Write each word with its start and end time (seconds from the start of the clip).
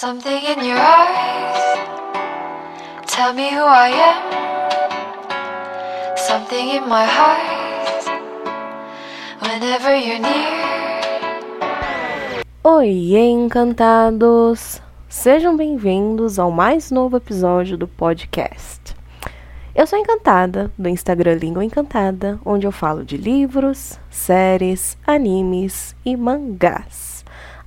Something 0.00 0.44
in 0.44 0.64
your 0.64 0.78
eyes. 0.78 1.58
Tell 3.08 3.34
me 3.34 3.50
who 3.50 3.64
I 3.64 3.88
am. 3.88 4.22
Something 6.16 6.68
in 6.68 6.88
my 6.88 7.04
heart. 7.04 8.06
Whenever 9.42 9.96
you're 9.96 10.20
near. 10.20 10.54
Oi, 12.62 13.16
encantados! 13.16 14.80
Sejam 15.08 15.56
bem-vindos 15.56 16.38
ao 16.38 16.52
mais 16.52 16.92
novo 16.92 17.16
episódio 17.16 17.76
do 17.76 17.88
podcast. 17.88 18.94
Eu 19.74 19.84
sou 19.84 19.98
Encantada, 19.98 20.70
do 20.78 20.88
Instagram 20.88 21.34
Língua 21.34 21.64
Encantada, 21.64 22.38
onde 22.44 22.68
eu 22.68 22.70
falo 22.70 23.04
de 23.04 23.16
livros, 23.16 23.98
séries, 24.08 24.96
animes 25.04 25.96
e 26.04 26.16
mangás 26.16 27.17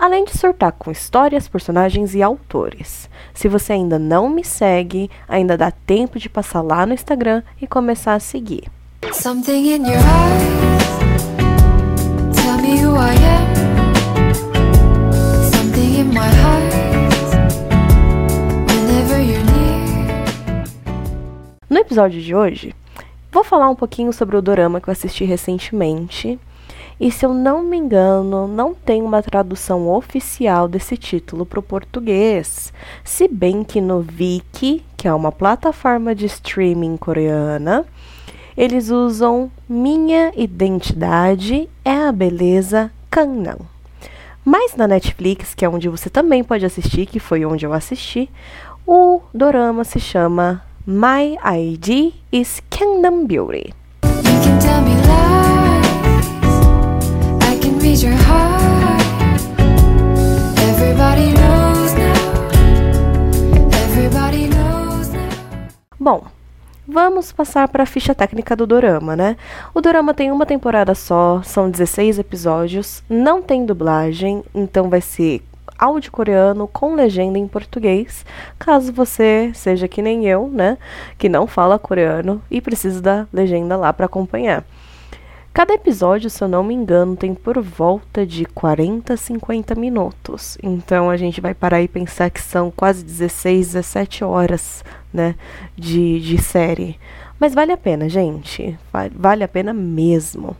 além 0.01 0.25
de 0.25 0.35
surtar 0.35 0.71
com 0.71 0.89
histórias, 0.89 1.47
personagens 1.47 2.15
e 2.15 2.23
autores. 2.23 3.07
Se 3.35 3.47
você 3.47 3.73
ainda 3.73 3.99
não 3.99 4.27
me 4.27 4.43
segue, 4.43 5.11
ainda 5.29 5.55
dá 5.55 5.69
tempo 5.69 6.17
de 6.17 6.27
passar 6.27 6.63
lá 6.63 6.87
no 6.87 6.93
Instagram 6.95 7.43
e 7.61 7.67
começar 7.67 8.15
a 8.15 8.19
seguir. 8.19 8.63
No 21.69 21.77
episódio 21.77 22.19
de 22.19 22.33
hoje, 22.33 22.75
vou 23.31 23.43
falar 23.43 23.69
um 23.69 23.75
pouquinho 23.75 24.11
sobre 24.11 24.35
o 24.35 24.41
dorama 24.41 24.81
que 24.81 24.89
eu 24.89 24.91
assisti 24.91 25.25
recentemente 25.25 26.39
e 27.01 27.11
se 27.11 27.25
eu 27.25 27.33
não 27.33 27.63
me 27.63 27.75
engano, 27.75 28.47
não 28.47 28.75
tem 28.75 29.01
uma 29.01 29.23
tradução 29.23 29.89
oficial 29.89 30.67
desse 30.67 30.95
título 30.95 31.47
para 31.47 31.59
o 31.59 31.63
português. 31.63 32.71
Se 33.03 33.27
bem 33.27 33.63
que 33.63 33.81
no 33.81 34.01
Viki, 34.01 34.85
que 34.95 35.07
é 35.07 35.13
uma 35.13 35.31
plataforma 35.31 36.13
de 36.13 36.27
streaming 36.27 36.97
coreana, 36.97 37.85
eles 38.55 38.91
usam 38.91 39.49
Minha 39.67 40.31
Identidade 40.37 41.67
é 41.83 42.03
a 42.03 42.11
Beleza 42.11 42.91
Gangnam. 43.11 43.57
Mas 44.45 44.75
na 44.75 44.87
Netflix, 44.87 45.55
que 45.55 45.65
é 45.65 45.69
onde 45.69 45.89
você 45.89 46.07
também 46.07 46.43
pode 46.43 46.67
assistir, 46.67 47.07
que 47.07 47.19
foi 47.19 47.43
onde 47.43 47.65
eu 47.65 47.73
assisti, 47.73 48.29
o 48.85 49.21
dorama 49.33 49.83
se 49.83 49.99
chama 49.99 50.63
My 50.85 51.35
ID 51.57 52.13
is 52.31 52.61
Gangnam 52.69 53.25
Beauty. 53.25 53.73
Read 57.91 58.03
your 58.03 58.15
heart. 58.15 59.01
Everybody 60.69 61.33
knows 61.33 61.93
now. 61.93 62.49
Everybody 63.83 64.47
knows 64.47 65.09
now. 65.09 65.29
Bom, 65.99 66.23
vamos 66.87 67.33
passar 67.33 67.67
para 67.67 67.83
a 67.83 67.85
ficha 67.85 68.15
técnica 68.15 68.55
do 68.55 68.65
dorama, 68.65 69.17
né? 69.17 69.35
O 69.73 69.81
dorama 69.81 70.13
tem 70.13 70.31
uma 70.31 70.45
temporada 70.45 70.95
só, 70.95 71.41
são 71.43 71.69
16 71.69 72.19
episódios, 72.19 73.03
não 73.09 73.41
tem 73.41 73.65
dublagem, 73.65 74.41
então 74.55 74.89
vai 74.89 75.01
ser 75.01 75.43
áudio 75.77 76.13
coreano 76.13 76.67
com 76.67 76.95
legenda 76.95 77.37
em 77.37 77.47
português, 77.47 78.25
caso 78.57 78.93
você 78.93 79.51
seja 79.53 79.87
que 79.87 80.01
nem 80.01 80.27
eu, 80.27 80.47
né, 80.47 80.77
que 81.17 81.27
não 81.27 81.47
fala 81.47 81.79
coreano 81.79 82.41
e 82.51 82.61
precisa 82.61 83.01
da 83.01 83.27
legenda 83.33 83.75
lá 83.75 83.91
para 83.91 84.05
acompanhar. 84.05 84.63
Cada 85.53 85.73
episódio, 85.73 86.29
se 86.29 86.41
eu 86.41 86.47
não 86.47 86.63
me 86.63 86.73
engano, 86.73 87.15
tem 87.17 87.35
por 87.35 87.61
volta 87.61 88.25
de 88.25 88.45
40 88.45 89.13
a 89.13 89.17
50 89.17 89.75
minutos. 89.75 90.57
Então 90.63 91.09
a 91.09 91.17
gente 91.17 91.41
vai 91.41 91.53
parar 91.53 91.81
e 91.81 91.89
pensar 91.89 92.29
que 92.29 92.41
são 92.41 92.71
quase 92.71 93.03
16, 93.03 93.67
17 93.73 94.23
horas, 94.23 94.83
né, 95.13 95.35
de, 95.75 96.21
de 96.21 96.37
série. 96.41 96.97
Mas 97.37 97.53
vale 97.53 97.73
a 97.73 97.77
pena, 97.77 98.07
gente. 98.07 98.77
Va- 98.93 99.09
Vale 99.13 99.43
a 99.43 99.47
pena 99.47 99.73
mesmo. 99.73 100.55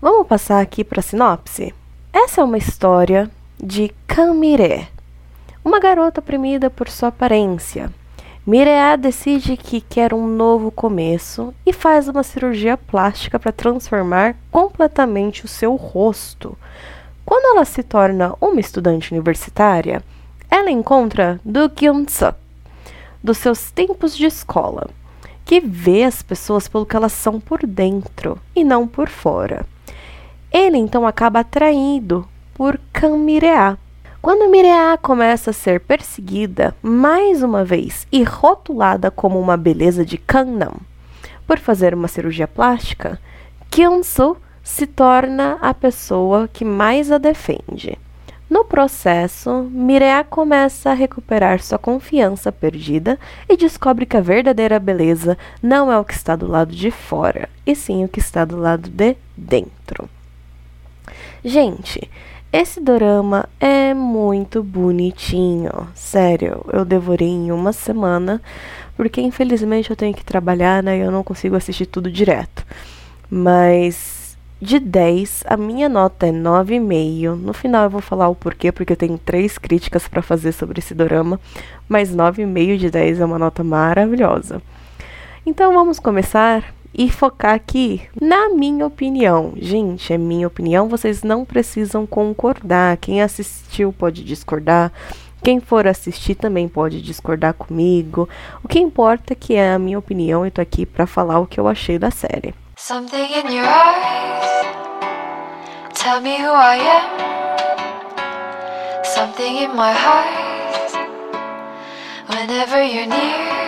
Vamos 0.00 0.26
passar 0.26 0.60
aqui 0.60 0.84
para 0.84 1.00
a 1.00 1.02
sinopse? 1.02 1.74
Essa 2.12 2.42
é 2.42 2.44
uma 2.44 2.58
história 2.58 3.30
de 3.58 3.90
Kamire, 4.06 4.86
uma 5.64 5.80
garota 5.80 6.20
oprimida 6.20 6.68
por 6.68 6.88
sua 6.88 7.08
aparência. 7.08 7.90
Mireia 8.48 8.96
decide 8.96 9.58
que 9.58 9.78
quer 9.78 10.14
um 10.14 10.26
novo 10.26 10.70
começo 10.70 11.52
e 11.66 11.70
faz 11.70 12.08
uma 12.08 12.22
cirurgia 12.22 12.78
plástica 12.78 13.38
para 13.38 13.52
transformar 13.52 14.36
completamente 14.50 15.44
o 15.44 15.48
seu 15.48 15.76
rosto. 15.76 16.56
Quando 17.26 17.54
ela 17.54 17.66
se 17.66 17.82
torna 17.82 18.34
uma 18.40 18.58
estudante 18.58 19.12
universitária, 19.12 20.02
ela 20.50 20.70
encontra 20.70 21.38
Do 21.44 21.68
Kyun-suk, 21.68 22.38
dos 23.22 23.36
seus 23.36 23.70
tempos 23.70 24.16
de 24.16 24.24
escola, 24.24 24.88
que 25.44 25.60
vê 25.60 26.04
as 26.04 26.22
pessoas 26.22 26.66
pelo 26.66 26.86
que 26.86 26.96
elas 26.96 27.12
são 27.12 27.38
por 27.38 27.66
dentro 27.66 28.38
e 28.56 28.64
não 28.64 28.88
por 28.88 29.10
fora. 29.10 29.66
Ele 30.50 30.78
então 30.78 31.06
acaba 31.06 31.40
atraído 31.40 32.26
por 32.54 32.80
Kamirea. 32.94 33.76
Quando 34.20 34.50
Mireia 34.50 34.98
começa 34.98 35.50
a 35.50 35.54
ser 35.54 35.78
perseguida 35.78 36.74
mais 36.82 37.40
uma 37.40 37.64
vez 37.64 38.04
e 38.10 38.24
rotulada 38.24 39.12
como 39.12 39.40
uma 39.40 39.56
beleza 39.56 40.04
de 40.04 40.16
Gangnam 40.18 40.74
por 41.46 41.58
fazer 41.58 41.94
uma 41.94 42.08
cirurgia 42.08 42.48
plástica, 42.48 43.20
Kyunsu 43.70 44.36
se 44.62 44.88
torna 44.88 45.56
a 45.62 45.72
pessoa 45.72 46.48
que 46.52 46.64
mais 46.64 47.12
a 47.12 47.18
defende. 47.18 47.96
No 48.50 48.64
processo, 48.64 49.68
Mireia 49.70 50.24
começa 50.24 50.90
a 50.90 50.94
recuperar 50.94 51.62
sua 51.62 51.78
confiança 51.78 52.50
perdida 52.50 53.18
e 53.48 53.56
descobre 53.56 54.04
que 54.04 54.16
a 54.16 54.20
verdadeira 54.20 54.80
beleza 54.80 55.38
não 55.62 55.92
é 55.92 55.98
o 55.98 56.04
que 56.04 56.14
está 56.14 56.34
do 56.34 56.48
lado 56.48 56.74
de 56.74 56.90
fora, 56.90 57.48
e 57.64 57.74
sim 57.74 58.04
o 58.04 58.08
que 58.08 58.18
está 58.18 58.44
do 58.44 58.56
lado 58.56 58.90
de 58.90 59.16
dentro. 59.36 60.08
Gente, 61.44 62.10
esse 62.52 62.80
dorama 62.80 63.48
é 63.60 63.92
muito 63.92 64.62
bonitinho. 64.62 65.88
Sério, 65.94 66.64
eu 66.72 66.84
devorei 66.84 67.28
em 67.28 67.52
uma 67.52 67.72
semana, 67.72 68.40
porque 68.96 69.20
infelizmente 69.20 69.90
eu 69.90 69.96
tenho 69.96 70.14
que 70.14 70.24
trabalhar, 70.24 70.82
né? 70.82 70.98
E 70.98 71.00
eu 71.00 71.10
não 71.10 71.22
consigo 71.22 71.56
assistir 71.56 71.86
tudo 71.86 72.10
direto. 72.10 72.64
Mas 73.30 74.36
de 74.60 74.78
10, 74.78 75.44
a 75.46 75.56
minha 75.56 75.88
nota 75.88 76.26
é 76.26 76.32
9,5. 76.32 77.36
No 77.36 77.52
final 77.52 77.84
eu 77.84 77.90
vou 77.90 78.00
falar 78.00 78.28
o 78.28 78.34
porquê, 78.34 78.72
porque 78.72 78.92
eu 78.92 78.96
tenho 78.96 79.18
três 79.18 79.58
críticas 79.58 80.08
para 80.08 80.22
fazer 80.22 80.52
sobre 80.52 80.78
esse 80.80 80.94
dorama, 80.94 81.38
mas 81.88 82.14
9,5 82.14 82.76
de 82.78 82.90
10 82.90 83.20
é 83.20 83.24
uma 83.24 83.38
nota 83.38 83.62
maravilhosa. 83.62 84.62
Então 85.46 85.72
vamos 85.72 85.98
começar 85.98 86.74
e 86.94 87.10
focar 87.10 87.54
aqui 87.54 88.02
na 88.20 88.48
minha 88.50 88.86
opinião. 88.86 89.52
Gente, 89.56 90.12
é 90.12 90.18
minha 90.18 90.46
opinião, 90.46 90.88
vocês 90.88 91.22
não 91.22 91.44
precisam 91.44 92.06
concordar. 92.06 92.96
Quem 92.96 93.22
assistiu 93.22 93.92
pode 93.92 94.24
discordar. 94.24 94.92
Quem 95.42 95.60
for 95.60 95.86
assistir 95.86 96.34
também 96.34 96.68
pode 96.68 97.00
discordar 97.00 97.54
comigo. 97.54 98.28
O 98.62 98.68
que 98.68 98.78
importa 98.78 99.32
é 99.32 99.36
que 99.36 99.54
é 99.54 99.72
a 99.72 99.78
minha 99.78 99.98
opinião 99.98 100.44
e 100.44 100.50
tô 100.50 100.60
aqui 100.60 100.84
para 100.84 101.06
falar 101.06 101.38
o 101.38 101.46
que 101.46 101.60
eu 101.60 101.68
achei 101.68 101.98
da 101.98 102.10
série. 102.10 102.54
Something 102.76 103.24
in 103.24 103.54
your 103.54 103.66
eyes. 103.66 104.48
Tell 105.94 106.20
me 106.20 106.36
who 106.36 106.52
I 106.52 106.78
am. 106.78 107.28
Something 109.04 109.64
in 109.64 109.68
my 109.68 109.92
heart. 109.92 110.48
Whenever 112.28 112.82
you're 112.82 113.06
near. 113.06 113.58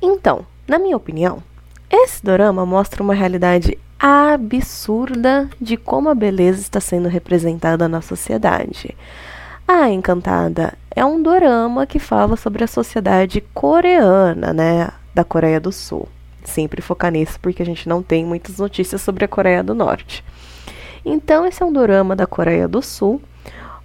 Então, 0.00 0.46
na 0.68 0.78
minha 0.78 0.96
opinião, 0.96 1.42
esse 1.90 2.22
dorama 2.22 2.66
mostra 2.66 3.02
uma 3.02 3.14
realidade 3.14 3.78
absurda 3.98 5.48
de 5.58 5.78
como 5.78 6.10
a 6.10 6.14
beleza 6.14 6.60
está 6.60 6.78
sendo 6.78 7.08
representada 7.08 7.88
na 7.88 8.02
sociedade. 8.02 8.94
Ah, 9.66 9.88
Encantada 9.88 10.74
é 10.94 11.04
um 11.04 11.22
dorama 11.22 11.86
que 11.86 11.98
fala 11.98 12.36
sobre 12.36 12.62
a 12.62 12.66
sociedade 12.66 13.40
coreana, 13.54 14.52
né, 14.52 14.90
da 15.14 15.24
Coreia 15.24 15.58
do 15.58 15.72
Sul. 15.72 16.06
Sempre 16.44 16.82
focar 16.82 17.10
nisso 17.10 17.40
porque 17.40 17.62
a 17.62 17.66
gente 17.66 17.88
não 17.88 18.02
tem 18.02 18.24
muitas 18.24 18.58
notícias 18.58 19.00
sobre 19.00 19.24
a 19.24 19.28
Coreia 19.28 19.62
do 19.62 19.74
Norte. 19.74 20.22
Então, 21.04 21.46
esse 21.46 21.62
é 21.62 21.66
um 21.66 21.72
dorama 21.72 22.14
da 22.14 22.26
Coreia 22.26 22.68
do 22.68 22.82
Sul, 22.82 23.20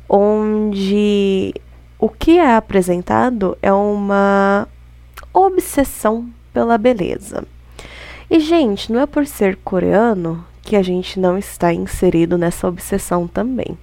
onde 0.09 1.53
o 1.97 2.09
que 2.09 2.37
é 2.37 2.55
apresentado 2.55 3.57
é 3.61 3.71
uma 3.71 4.67
obsessão 5.33 6.27
pela 6.53 6.77
beleza. 6.77 7.43
E, 8.29 8.39
gente, 8.39 8.91
não 8.91 9.01
é 9.01 9.05
por 9.05 9.25
ser 9.25 9.57
coreano 9.57 10.45
que 10.61 10.75
a 10.75 10.81
gente 10.81 11.19
não 11.19 11.37
está 11.37 11.73
inserido 11.73 12.37
nessa 12.37 12.67
obsessão 12.67 13.27
também. 13.27 13.77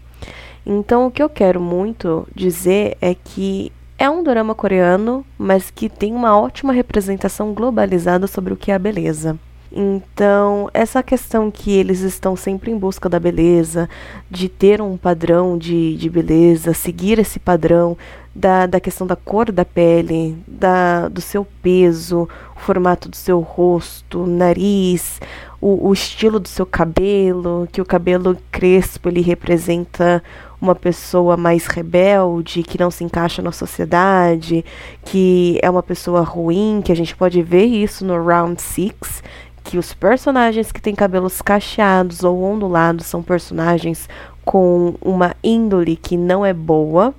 Então, 0.64 1.06
o 1.06 1.11
que 1.11 1.22
eu 1.22 1.28
quero 1.28 1.61
muito 1.61 2.26
dizer 2.34 2.96
é 3.00 3.14
que 3.14 3.70
é 3.99 4.08
um 4.08 4.22
drama 4.22 4.55
coreano, 4.55 5.25
mas 5.37 5.70
que 5.70 5.88
tem 5.88 6.14
uma 6.14 6.38
ótima 6.38 6.72
representação 6.72 7.52
globalizada 7.52 8.26
sobre 8.26 8.52
o 8.52 8.56
que 8.56 8.70
é 8.70 8.75
a 8.75 8.78
beleza. 8.78 9.38
Então, 9.72 10.69
essa 10.75 11.02
questão 11.02 11.49
que 11.50 11.70
eles 11.70 12.00
estão 12.00 12.34
sempre 12.34 12.72
em 12.72 12.78
busca 12.78 13.08
da 13.08 13.20
beleza, 13.20 13.88
de 14.28 14.49
ter 14.49 14.81
um 14.81 14.96
padrão 14.96 15.56
de, 15.56 15.96
de 15.96 16.11
beleza, 16.11 16.75
seguir 16.75 17.19
esse 17.20 17.38
padrão, 17.38 17.96
da, 18.34 18.67
da 18.67 18.81
questão 18.81 19.06
da 19.06 19.17
cor 19.17 19.50
da 19.50 19.64
pele, 19.64 20.37
da, 20.46 21.08
do 21.08 21.20
seu 21.20 21.44
peso, 21.62 22.28
o 22.61 22.62
formato 22.62 23.09
do 23.09 23.17
seu 23.17 23.41
rosto, 23.41 24.27
nariz, 24.27 25.19
o, 25.61 25.89
o 25.89 25.93
estilo 25.93 26.39
do 26.39 26.49
seu 26.49 26.67
cabelo, 26.67 27.67
que 27.73 27.81
o 27.81 27.87
cabelo 27.87 28.37
crespo 28.53 29.09
ele 29.09 29.23
representa 29.23 30.23
uma 30.61 30.75
pessoa 30.75 31.39
mais 31.39 31.67
rebelde, 31.67 32.62
que 32.62 32.79
não 32.79 32.91
se 32.91 33.03
encaixa 33.03 33.41
na 33.41 33.51
sociedade, 33.51 34.62
que 35.05 35.59
é 35.62 35.71
uma 35.71 35.83
pessoa 35.83 36.21
ruim, 36.21 36.83
que 36.85 36.93
a 36.93 36.95
gente 36.97 37.17
pode 37.17 37.43
ver 37.43 37.65
isso 37.65 38.05
no 38.05 38.23
Round 38.23 38.61
Six, 38.61 39.23
que 39.65 39.79
os 39.79 39.95
personagens 39.95 40.71
que 40.71 40.83
têm 40.83 40.95
cabelos 40.95 41.41
cacheados 41.41 42.23
ou 42.23 42.43
ondulados 42.45 43.06
são 43.06 43.23
personagens 43.23 44.06
com 44.45 44.95
uma 45.01 45.35
índole 45.43 45.97
que 45.97 46.17
não 46.17 46.45
é 46.45 46.53
boa, 46.53 47.15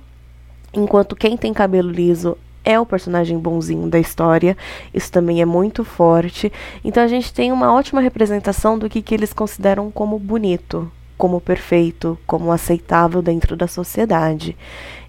enquanto 0.72 1.16
quem 1.16 1.36
tem 1.36 1.52
cabelo 1.52 1.90
liso 1.90 2.38
é 2.64 2.78
o 2.78 2.86
personagem 2.86 3.38
bonzinho 3.38 3.88
da 3.88 3.98
história. 3.98 4.56
Isso 4.92 5.10
também 5.10 5.40
é 5.40 5.44
muito 5.44 5.84
forte. 5.84 6.52
Então 6.84 7.02
a 7.02 7.08
gente 7.08 7.32
tem 7.32 7.52
uma 7.52 7.72
ótima 7.72 8.00
representação 8.00 8.78
do 8.78 8.88
que, 8.88 9.02
que 9.02 9.14
eles 9.14 9.32
consideram 9.32 9.90
como 9.90 10.18
bonito, 10.18 10.90
como 11.16 11.40
perfeito, 11.40 12.18
como 12.26 12.52
aceitável 12.52 13.22
dentro 13.22 13.56
da 13.56 13.66
sociedade. 13.66 14.56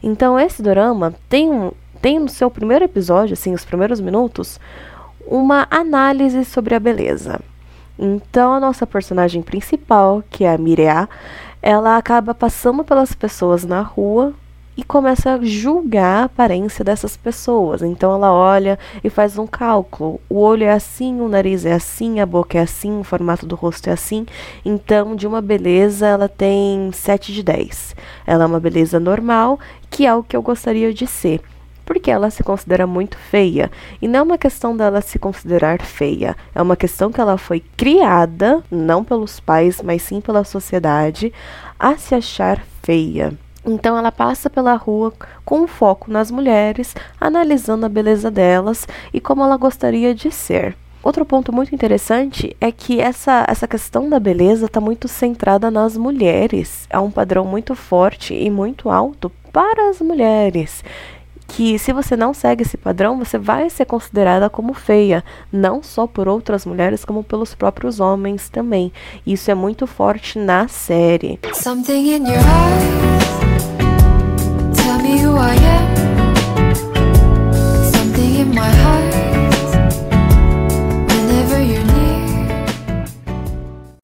Então 0.01 0.39
esse 0.39 0.61
drama 0.61 1.13
tem 1.29 1.71
tem 2.01 2.19
no 2.19 2.27
seu 2.27 2.51
primeiro 2.51 2.83
episódio, 2.83 3.31
assim, 3.31 3.53
os 3.53 3.63
primeiros 3.63 4.01
minutos, 4.01 4.59
uma 5.25 5.65
análise 5.71 6.43
sobre 6.43 6.75
a 6.75 6.79
beleza. 6.79 7.39
Então 7.97 8.51
a 8.51 8.59
nossa 8.59 8.85
personagem 8.85 9.41
principal, 9.41 10.21
que 10.29 10.43
é 10.43 10.53
a 10.53 10.57
Mireia, 10.57 11.07
ela 11.61 11.95
acaba 11.95 12.35
passando 12.35 12.83
pelas 12.83 13.13
pessoas 13.13 13.63
na 13.63 13.81
rua 13.81 14.33
e 14.75 14.83
começa 14.83 15.33
a 15.33 15.39
julgar 15.43 16.21
a 16.21 16.23
aparência 16.25 16.83
dessas 16.83 17.15
pessoas. 17.15 17.81
Então 17.81 18.13
ela 18.13 18.31
olha 18.31 18.77
e 19.03 19.09
faz 19.09 19.37
um 19.37 19.47
cálculo. 19.47 20.19
O 20.29 20.39
olho 20.39 20.63
é 20.63 20.71
assim, 20.71 21.21
o 21.21 21.27
nariz 21.27 21.65
é 21.65 21.73
assim, 21.73 22.19
a 22.19 22.25
boca 22.25 22.57
é 22.57 22.61
assim, 22.61 22.99
o 22.99 23.03
formato 23.03 23.45
do 23.45 23.55
rosto 23.55 23.89
é 23.89 23.93
assim. 23.93 24.25
Então, 24.65 25.15
de 25.15 25.27
uma 25.27 25.41
beleza, 25.41 26.07
ela 26.07 26.27
tem 26.27 26.91
7 26.91 27.31
de 27.31 27.43
10. 27.43 27.95
Ela 28.25 28.43
é 28.43 28.47
uma 28.47 28.59
beleza 28.59 28.99
normal, 28.99 29.59
que 29.89 30.05
é 30.05 30.13
o 30.13 30.23
que 30.23 30.35
eu 30.35 30.41
gostaria 30.41 30.93
de 30.93 31.05
ser. 31.05 31.41
Porque 31.85 32.09
ela 32.09 32.29
se 32.29 32.43
considera 32.43 32.87
muito 32.87 33.17
feia. 33.17 33.69
E 34.01 34.07
não 34.07 34.19
é 34.19 34.23
uma 34.23 34.37
questão 34.37 34.75
dela 34.75 35.01
se 35.01 35.19
considerar 35.19 35.81
feia. 35.81 36.35
É 36.55 36.61
uma 36.61 36.77
questão 36.77 37.11
que 37.11 37.19
ela 37.19 37.37
foi 37.37 37.61
criada, 37.75 38.63
não 38.71 39.03
pelos 39.03 39.39
pais, 39.39 39.81
mas 39.81 40.01
sim 40.01 40.21
pela 40.21 40.45
sociedade, 40.45 41.33
a 41.77 41.97
se 41.97 42.15
achar 42.15 42.63
feia. 42.81 43.37
Então 43.65 43.97
ela 43.97 44.11
passa 44.11 44.49
pela 44.49 44.75
rua 44.75 45.13
com 45.45 45.67
foco 45.67 46.11
nas 46.11 46.29
mulheres, 46.29 46.95
analisando 47.19 47.85
a 47.85 47.89
beleza 47.89 48.29
delas 48.29 48.87
e 49.13 49.21
como 49.21 49.43
ela 49.43 49.57
gostaria 49.57 50.13
de 50.13 50.31
ser. 50.31 50.75
Outro 51.03 51.25
ponto 51.25 51.51
muito 51.51 51.75
interessante 51.75 52.55
é 52.61 52.71
que 52.71 53.01
essa, 53.01 53.45
essa 53.49 53.67
questão 53.67 54.09
da 54.09 54.19
beleza 54.19 54.67
está 54.67 54.79
muito 54.79 55.09
centrada 55.09 55.69
nas 55.69 55.97
mulheres. 55.97 56.87
É 56.89 56.97
um 56.97 57.11
padrão 57.11 57.43
muito 57.43 57.75
forte 57.75 58.33
e 58.33 58.49
muito 58.49 58.89
alto 58.89 59.29
para 59.51 59.89
as 59.89 59.99
mulheres. 59.99 60.81
Que 61.55 61.77
se 61.77 61.93
você 61.93 62.17
não 62.17 62.33
segue 62.33 62.63
esse 62.63 62.75
padrão, 62.75 63.19
você 63.19 63.37
vai 63.37 63.69
ser 63.69 63.85
considerada 63.85 64.49
como 64.49 64.73
feia, 64.73 65.23
não 65.51 65.83
só 65.83 66.07
por 66.07 66.27
outras 66.27 66.65
mulheres, 66.65 67.05
como 67.05 67.23
pelos 67.23 67.53
próprios 67.53 67.99
homens 67.99 68.49
também. 68.49 68.91
Isso 69.23 69.51
é 69.51 69.53
muito 69.53 69.85
forte 69.85 70.39
na 70.39 70.67
série. 70.67 71.39
Something 71.53 72.15
in 72.15 72.25
your 72.25 72.39
eyes. 72.39 73.23
Tell 74.75 74.97
me 74.97 75.23
who 75.23 75.37
I 75.37 75.53
am. 75.53 75.93
Something 77.91 78.41
in 78.41 78.47
my 78.47 78.71
heart. 78.81 79.13
Whenever 81.07 81.61
you're 81.61 81.85
near. 81.85 83.05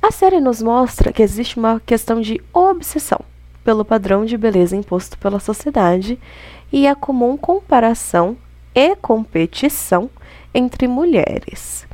A 0.04 0.12
série 0.12 0.40
nos 0.40 0.62
mostra 0.62 1.12
que 1.12 1.24
existe 1.24 1.58
uma 1.58 1.82
questão 1.84 2.22
de 2.22 2.40
obsessão 2.54 3.22
pelo 3.70 3.86
padrão 3.86 4.26
de 4.26 4.36
beleza 4.36 4.76
imposto 4.76 5.16
pela 5.20 5.40
sociedade 5.40 6.18
e 6.72 6.88
a 6.88 6.96
comum 6.96 7.38
comparação 7.38 8.36
e 8.74 8.96
competição 8.96 10.10
entre 10.52 10.88
mulheres. 10.88 11.86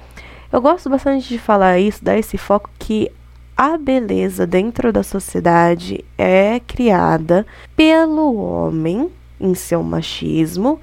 Eu 0.53 0.61
gosto 0.61 0.89
bastante 0.89 1.27
de 1.27 1.37
falar 1.37 1.77
isso, 1.77 2.01
dar 2.01 2.17
esse 2.17 2.37
foco 2.37 2.69
que 2.79 3.11
a 3.57 3.77
beleza 3.77 4.47
dentro 4.47 4.93
da 4.93 5.03
sociedade 5.03 6.05
é 6.17 6.61
criada 6.65 7.45
pelo 7.75 8.37
homem 8.37 9.11
em 9.37 9.53
seu 9.53 9.83
machismo, 9.83 10.79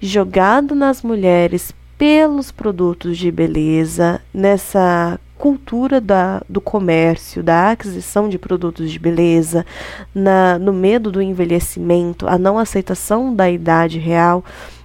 jogado 0.00 0.74
nas 0.74 1.02
mulheres 1.02 1.70
pelos 1.98 2.50
produtos 2.50 3.18
de 3.18 3.30
beleza, 3.30 4.22
nessa 4.32 5.20
cultura 5.40 6.02
da, 6.02 6.42
do 6.46 6.60
comércio, 6.60 7.42
da 7.42 7.70
aquisição 7.70 8.28
de 8.28 8.38
produtos 8.38 8.92
de 8.92 8.98
beleza, 8.98 9.64
na, 10.14 10.58
no 10.58 10.70
medo 10.70 11.10
do 11.10 11.22
envelhecimento, 11.22 12.28
a 12.28 12.36
não 12.36 12.58
aceitação 12.58 13.34
da 13.34 13.50
idade 13.50 13.98
real. 13.98 14.44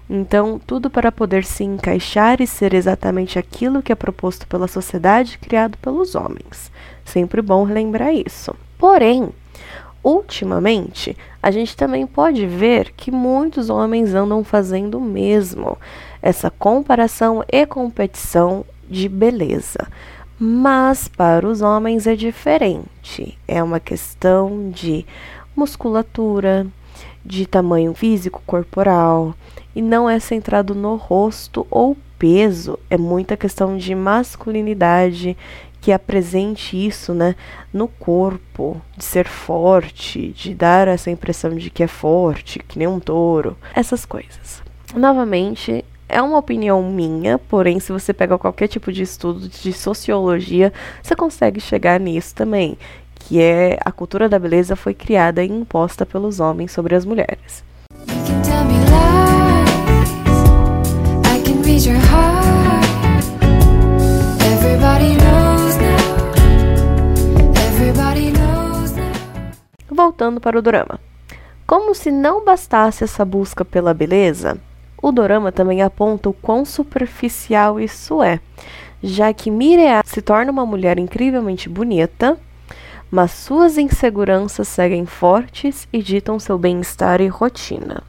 Então, 0.10 0.58
tudo 0.66 0.90
para 0.90 1.12
poder 1.12 1.44
se 1.44 1.66
encaixar 1.66 2.40
e 2.40 2.48
ser 2.48 2.74
exatamente 2.74 3.38
aquilo 3.38 3.82
que 3.82 3.92
é 3.92 3.96
proposto 3.96 4.48
pela 4.48 4.66
sociedade 4.66 5.38
criado 5.40 5.78
pelos 5.80 6.16
homens. 6.16 6.72
Sempre 7.04 7.42
bom 7.42 7.66
relembrar 7.66 8.14
isso. 8.14 8.56
Porém, 8.78 9.32
ultimamente, 10.02 11.18
a 11.44 11.52
gente 11.52 11.76
também 11.76 12.08
pode 12.08 12.48
ver 12.48 12.94
que 12.96 13.12
muitos 13.12 13.70
homens 13.70 14.16
andam 14.16 14.42
fazendo 14.42 15.00
o 15.00 15.02
mesmo, 15.02 15.78
essa 16.22 16.50
comparação 16.50 17.44
e 17.52 17.66
competição 17.66 18.64
de 18.90 19.10
beleza. 19.10 19.86
Mas 20.40 21.08
para 21.08 21.48
os 21.48 21.62
homens 21.62 22.08
é 22.08 22.16
diferente. 22.16 23.38
É 23.48 23.64
uma 23.64 23.80
questão 23.80 24.70
de 24.70 25.06
musculatura, 25.56 26.68
de 27.26 27.46
tamanho 27.46 27.94
físico 27.94 28.42
corporal 28.46 29.34
e 29.76 29.82
não 29.82 30.10
é 30.10 30.20
centrado 30.20 30.76
no 30.76 30.96
rosto 30.96 31.66
ou 31.72 31.98
peso. 32.20 32.78
É 32.90 32.98
muita 32.98 33.36
questão 33.36 33.78
de 33.78 33.96
masculinidade 33.96 35.36
que 35.82 35.92
apresente 35.92 36.76
isso, 36.76 37.14
né, 37.14 37.36
no 37.72 37.88
corpo, 37.88 38.82
de 38.98 39.06
ser 39.06 39.28
forte, 39.28 40.30
de 40.30 40.56
dar 40.56 40.88
essa 40.88 41.12
impressão 41.12 41.56
de 41.56 41.70
que 41.70 41.84
é 41.84 41.88
forte, 41.88 42.58
que 42.58 42.80
nem 42.80 42.88
um 42.88 43.00
touro, 43.00 43.56
essas 43.76 44.04
coisas. 44.04 44.64
Novamente, 44.96 45.86
é 46.08 46.22
uma 46.22 46.38
opinião 46.38 46.84
minha, 46.84 47.38
porém, 47.38 47.80
se 47.80 47.92
você 47.92 48.14
pega 48.14 48.38
qualquer 48.38 48.68
tipo 48.68 48.92
de 48.92 49.02
estudo 49.02 49.48
de 49.48 49.74
sociologia, 49.74 50.72
você 51.02 51.16
consegue 51.16 51.60
chegar 51.60 52.00
nisso 52.00 52.36
também, 52.36 52.78
que 53.16 53.42
é 53.42 53.78
a 53.84 53.92
cultura 53.92 54.30
da 54.30 54.38
beleza 54.38 54.76
foi 54.76 54.94
criada 54.94 55.44
e 55.44 55.48
imposta 55.48 56.06
pelos 56.06 56.40
homens 56.40 56.72
sobre 56.72 56.96
as 56.96 57.06
mulheres. 57.06 57.64
Voltando 69.90 70.40
para 70.40 70.60
o 70.60 70.62
dorama. 70.62 71.00
Como 71.66 71.96
se 71.96 72.12
não 72.12 72.46
bastasse 72.46 73.04
essa 73.04 73.26
busca 73.26 73.66
pela 73.66 73.94
beleza, 73.94 74.58
o 75.08 75.12
dorama 75.12 75.52
também 75.52 75.84
aponta 75.84 76.30
o 76.30 76.34
quão 76.34 76.66
superficial 76.66 77.80
isso 77.80 78.24
é, 78.24 78.40
já 79.04 79.32
que 79.32 79.52
Mireia 79.52 80.02
se 80.04 80.20
torna 80.20 80.52
uma 80.52 80.66
mulher 80.66 80.98
incrivelmente 80.98 81.70
bonita, 81.70 82.36
mas 83.12 83.30
suas 83.30 83.78
inseguranças 83.78 84.68
seguem 84.68 85.06
fortes 85.06 85.88
e 85.94 86.02
ditam 86.02 86.40
seu 86.40 86.58
bem-estar 86.58 87.22
e 87.22 87.28
rotina. 87.28 88.02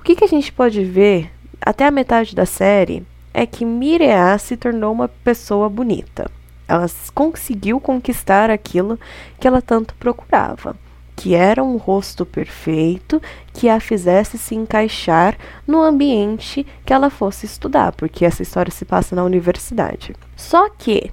O 0.00 0.02
que, 0.02 0.16
que 0.16 0.24
a 0.24 0.28
gente 0.28 0.52
pode 0.52 0.84
ver 0.84 1.30
até 1.60 1.86
a 1.86 1.92
metade 1.92 2.34
da 2.34 2.44
série 2.44 3.06
é 3.32 3.46
que 3.46 3.64
Mireia 3.64 4.36
se 4.36 4.56
tornou 4.56 4.92
uma 4.92 5.06
pessoa 5.06 5.68
bonita. 5.68 6.28
Ela 6.66 6.86
conseguiu 7.14 7.78
conquistar 7.78 8.50
aquilo 8.50 8.98
que 9.38 9.46
ela 9.46 9.62
tanto 9.62 9.94
procurava, 9.94 10.74
que 11.16 11.34
era 11.34 11.64
um 11.64 11.78
rosto 11.78 12.26
perfeito 12.26 13.20
que 13.52 13.68
a 13.68 13.80
fizesse 13.80 14.36
se 14.36 14.54
encaixar 14.54 15.36
no 15.66 15.80
ambiente 15.82 16.66
que 16.84 16.92
ela 16.92 17.08
fosse 17.08 17.46
estudar, 17.46 17.92
porque 17.92 18.24
essa 18.24 18.42
história 18.42 18.70
se 18.70 18.84
passa 18.84 19.16
na 19.16 19.24
universidade. 19.24 20.14
Só 20.36 20.68
que, 20.68 21.10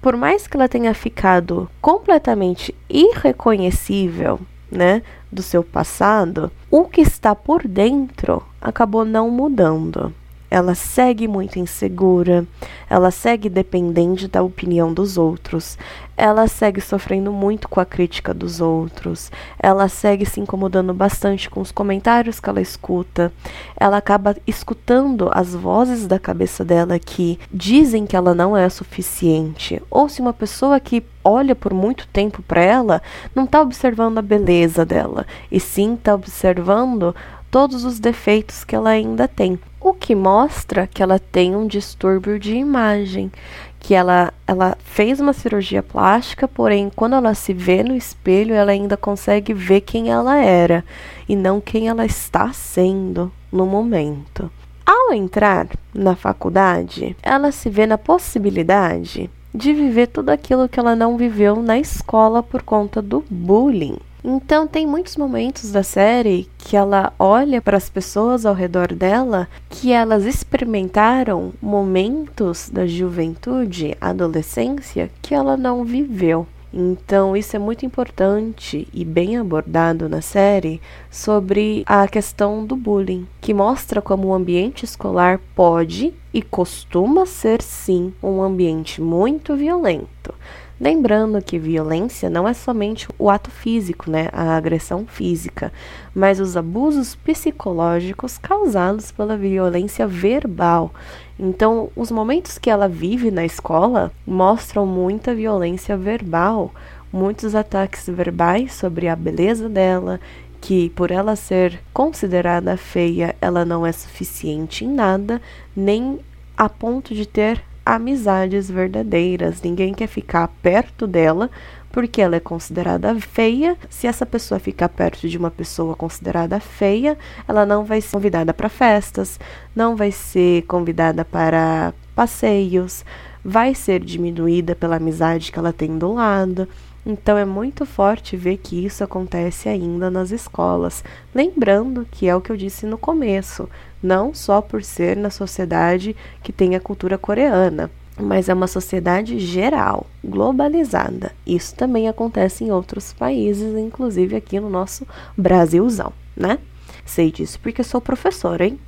por 0.00 0.16
mais 0.16 0.46
que 0.46 0.56
ela 0.56 0.68
tenha 0.68 0.94
ficado 0.94 1.68
completamente 1.80 2.72
irreconhecível, 2.88 4.38
né, 4.70 5.02
do 5.32 5.42
seu 5.42 5.64
passado, 5.64 6.50
o 6.70 6.84
que 6.84 7.00
está 7.00 7.34
por 7.34 7.66
dentro 7.66 8.42
acabou 8.60 9.04
não 9.04 9.28
mudando. 9.30 10.14
Ela 10.50 10.74
segue 10.74 11.28
muito 11.28 11.58
insegura, 11.58 12.44
ela 12.88 13.10
segue 13.10 13.48
dependente 13.48 14.26
da 14.26 14.42
opinião 14.42 14.92
dos 14.92 15.16
outros, 15.16 15.78
ela 16.16 16.46
segue 16.48 16.80
sofrendo 16.80 17.32
muito 17.32 17.68
com 17.68 17.80
a 17.80 17.84
crítica 17.86 18.34
dos 18.34 18.60
outros, 18.60 19.30
ela 19.58 19.88
segue 19.88 20.26
se 20.26 20.40
incomodando 20.40 20.92
bastante 20.92 21.48
com 21.48 21.60
os 21.60 21.70
comentários 21.70 22.40
que 22.40 22.50
ela 22.50 22.60
escuta, 22.60 23.32
ela 23.76 23.96
acaba 23.96 24.36
escutando 24.46 25.30
as 25.32 25.54
vozes 25.54 26.06
da 26.06 26.18
cabeça 26.18 26.64
dela 26.64 26.98
que 26.98 27.38
dizem 27.52 28.04
que 28.04 28.16
ela 28.16 28.34
não 28.34 28.56
é 28.56 28.68
suficiente, 28.68 29.80
ou 29.88 30.08
se 30.08 30.20
uma 30.20 30.32
pessoa 30.32 30.80
que 30.80 31.02
olha 31.22 31.54
por 31.54 31.72
muito 31.72 32.08
tempo 32.08 32.42
para 32.42 32.62
ela 32.62 33.02
não 33.34 33.44
está 33.44 33.60
observando 33.62 34.18
a 34.18 34.22
beleza 34.22 34.84
dela, 34.84 35.26
e 35.50 35.60
sim 35.60 35.94
está 35.94 36.14
observando 36.14 37.14
todos 37.50 37.84
os 37.84 37.98
defeitos 37.98 38.64
que 38.64 38.76
ela 38.76 38.90
ainda 38.90 39.26
tem, 39.26 39.58
o 39.80 39.92
que 39.92 40.14
mostra 40.14 40.86
que 40.86 41.02
ela 41.02 41.18
tem 41.18 41.56
um 41.56 41.66
distúrbio 41.66 42.38
de 42.38 42.54
imagem, 42.54 43.32
que 43.80 43.94
ela, 43.94 44.32
ela 44.46 44.76
fez 44.84 45.20
uma 45.20 45.32
cirurgia 45.32 45.82
plástica, 45.82 46.46
porém, 46.46 46.90
quando 46.94 47.16
ela 47.16 47.34
se 47.34 47.52
vê 47.52 47.82
no 47.82 47.96
espelho, 47.96 48.54
ela 48.54 48.70
ainda 48.70 48.96
consegue 48.96 49.54
ver 49.54 49.80
quem 49.80 50.10
ela 50.10 50.36
era 50.36 50.84
e 51.28 51.34
não 51.34 51.60
quem 51.60 51.88
ela 51.88 52.04
está 52.04 52.52
sendo 52.52 53.32
no 53.50 53.66
momento. 53.66 54.50
Ao 54.84 55.12
entrar 55.12 55.66
na 55.94 56.14
faculdade, 56.14 57.16
ela 57.22 57.50
se 57.52 57.70
vê 57.70 57.86
na 57.86 57.96
possibilidade 57.96 59.30
de 59.54 59.72
viver 59.72 60.08
tudo 60.08 60.30
aquilo 60.30 60.68
que 60.68 60.78
ela 60.78 60.94
não 60.94 61.16
viveu 61.16 61.56
na 61.56 61.78
escola 61.78 62.42
por 62.42 62.62
conta 62.62 63.00
do 63.02 63.24
bullying. 63.28 63.98
Então 64.22 64.66
tem 64.66 64.86
muitos 64.86 65.16
momentos 65.16 65.72
da 65.72 65.82
série 65.82 66.48
que 66.58 66.76
ela 66.76 67.12
olha 67.18 67.62
para 67.62 67.76
as 67.76 67.88
pessoas 67.88 68.44
ao 68.44 68.54
redor 68.54 68.92
dela 68.92 69.48
que 69.68 69.92
elas 69.92 70.24
experimentaram 70.24 71.52
momentos 71.60 72.68
da 72.68 72.86
juventude, 72.86 73.96
adolescência 74.00 75.10
que 75.22 75.34
ela 75.34 75.56
não 75.56 75.84
viveu. 75.84 76.46
Então, 76.72 77.36
isso 77.36 77.56
é 77.56 77.58
muito 77.58 77.84
importante 77.84 78.86
e 78.94 79.04
bem 79.04 79.36
abordado 79.36 80.08
na 80.08 80.22
série 80.22 80.80
sobre 81.10 81.82
a 81.84 82.06
questão 82.06 82.64
do 82.64 82.76
bullying, 82.76 83.26
que 83.40 83.52
mostra 83.52 84.00
como 84.00 84.28
o 84.28 84.34
ambiente 84.34 84.84
escolar 84.84 85.40
pode 85.54 86.14
e 86.32 86.40
costuma 86.40 87.26
ser 87.26 87.60
sim 87.60 88.12
um 88.22 88.40
ambiente 88.40 89.02
muito 89.02 89.56
violento. 89.56 90.32
Lembrando 90.80 91.42
que 91.42 91.58
violência 91.58 92.30
não 92.30 92.48
é 92.48 92.54
somente 92.54 93.06
o 93.18 93.28
ato 93.28 93.50
físico, 93.50 94.10
né, 94.10 94.30
a 94.32 94.56
agressão 94.56 95.06
física, 95.06 95.70
mas 96.14 96.40
os 96.40 96.56
abusos 96.56 97.14
psicológicos 97.14 98.38
causados 98.38 99.12
pela 99.12 99.36
violência 99.36 100.06
verbal. 100.06 100.90
Então, 101.38 101.90
os 101.94 102.10
momentos 102.10 102.56
que 102.56 102.70
ela 102.70 102.88
vive 102.88 103.30
na 103.30 103.44
escola 103.44 104.10
mostram 104.26 104.86
muita 104.86 105.34
violência 105.34 105.98
verbal, 105.98 106.72
muitos 107.12 107.54
ataques 107.54 108.06
verbais 108.08 108.72
sobre 108.72 109.06
a 109.06 109.14
beleza 109.14 109.68
dela, 109.68 110.18
que 110.62 110.88
por 110.90 111.10
ela 111.10 111.36
ser 111.36 111.78
considerada 111.92 112.74
feia, 112.78 113.36
ela 113.38 113.66
não 113.66 113.84
é 113.84 113.92
suficiente 113.92 114.86
em 114.86 114.88
nada, 114.88 115.42
nem 115.76 116.20
a 116.56 116.70
ponto 116.70 117.14
de 117.14 117.26
ter 117.26 117.62
amizades 117.84 118.70
verdadeiras. 118.70 119.62
Ninguém 119.62 119.94
quer 119.94 120.06
ficar 120.06 120.48
perto 120.62 121.06
dela 121.06 121.50
porque 121.90 122.22
ela 122.22 122.36
é 122.36 122.40
considerada 122.40 123.14
feia. 123.20 123.76
Se 123.88 124.06
essa 124.06 124.24
pessoa 124.24 124.60
ficar 124.60 124.88
perto 124.88 125.28
de 125.28 125.36
uma 125.36 125.50
pessoa 125.50 125.94
considerada 125.94 126.60
feia, 126.60 127.18
ela 127.46 127.66
não 127.66 127.84
vai 127.84 128.00
ser 128.00 128.12
convidada 128.12 128.54
para 128.54 128.68
festas, 128.68 129.38
não 129.74 129.96
vai 129.96 130.12
ser 130.12 130.62
convidada 130.62 131.24
para 131.24 131.92
passeios, 132.14 133.04
vai 133.44 133.74
ser 133.74 134.00
diminuída 134.00 134.74
pela 134.74 134.96
amizade 134.96 135.50
que 135.50 135.58
ela 135.58 135.72
tem 135.72 135.98
do 135.98 136.12
lado. 136.14 136.68
Então 137.04 137.38
é 137.38 137.44
muito 137.44 137.86
forte 137.86 138.36
ver 138.36 138.58
que 138.58 138.84
isso 138.84 139.02
acontece 139.02 139.68
ainda 139.68 140.10
nas 140.10 140.30
escolas. 140.30 141.02
Lembrando 141.34 142.06
que 142.10 142.28
é 142.28 142.36
o 142.36 142.40
que 142.40 142.50
eu 142.50 142.56
disse 142.56 142.84
no 142.86 142.98
começo, 142.98 143.68
não 144.02 144.34
só 144.34 144.60
por 144.60 144.82
ser 144.82 145.16
na 145.16 145.30
sociedade 145.30 146.14
que 146.42 146.52
tem 146.52 146.74
a 146.74 146.80
cultura 146.80 147.16
coreana, 147.16 147.90
mas 148.18 148.48
é 148.48 148.54
uma 148.54 148.66
sociedade 148.66 149.38
geral, 149.38 150.06
globalizada. 150.22 151.32
Isso 151.46 151.74
também 151.74 152.08
acontece 152.08 152.64
em 152.64 152.70
outros 152.70 153.12
países, 153.12 153.76
inclusive 153.76 154.36
aqui 154.36 154.60
no 154.60 154.68
nosso 154.68 155.06
Brasilzão, 155.36 156.12
né? 156.36 156.58
Sei 157.04 157.32
disso 157.32 157.58
porque 157.60 157.82
sou 157.82 158.00
professora, 158.00 158.66
hein? 158.66 158.78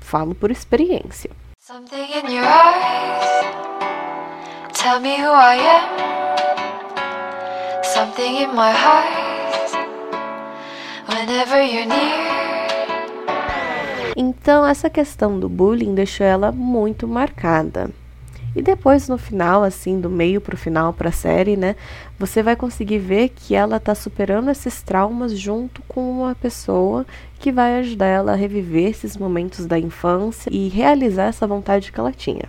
Falo 0.00 0.34
por 0.34 0.50
experiência. 0.50 1.30
Something 1.60 2.02
in 2.02 2.34
your 2.34 2.44
eyes. 2.44 3.46
Tell 4.72 5.00
me 5.00 5.16
who 5.22 5.30
I 5.30 5.56
am. 5.56 6.19
Something 7.94 8.42
in 8.42 8.54
my 8.54 8.70
heart. 8.70 9.74
Whenever 11.08 11.60
you're 11.60 11.86
near. 11.86 12.30
Então, 14.16 14.64
essa 14.64 14.88
questão 14.88 15.40
do 15.40 15.48
bullying 15.48 15.92
deixou 15.92 16.24
ela 16.24 16.52
muito 16.52 17.08
marcada. 17.08 17.90
E 18.54 18.62
depois, 18.62 19.08
no 19.08 19.18
final, 19.18 19.64
assim, 19.64 20.00
do 20.00 20.08
meio 20.08 20.40
pro 20.40 20.56
final 20.56 20.92
pra 20.92 21.10
série, 21.10 21.56
né? 21.56 21.74
Você 22.16 22.44
vai 22.44 22.54
conseguir 22.54 22.98
ver 22.98 23.30
que 23.30 23.56
ela 23.56 23.80
tá 23.80 23.92
superando 23.92 24.50
esses 24.50 24.82
traumas 24.82 25.36
junto 25.36 25.82
com 25.88 26.20
uma 26.20 26.34
pessoa 26.36 27.04
que 27.40 27.50
vai 27.50 27.80
ajudar 27.80 28.06
ela 28.06 28.32
a 28.32 28.36
reviver 28.36 28.88
esses 28.88 29.16
momentos 29.16 29.66
da 29.66 29.78
infância 29.78 30.48
e 30.52 30.68
realizar 30.68 31.24
essa 31.24 31.44
vontade 31.44 31.90
que 31.90 31.98
ela 31.98 32.12
tinha. 32.12 32.44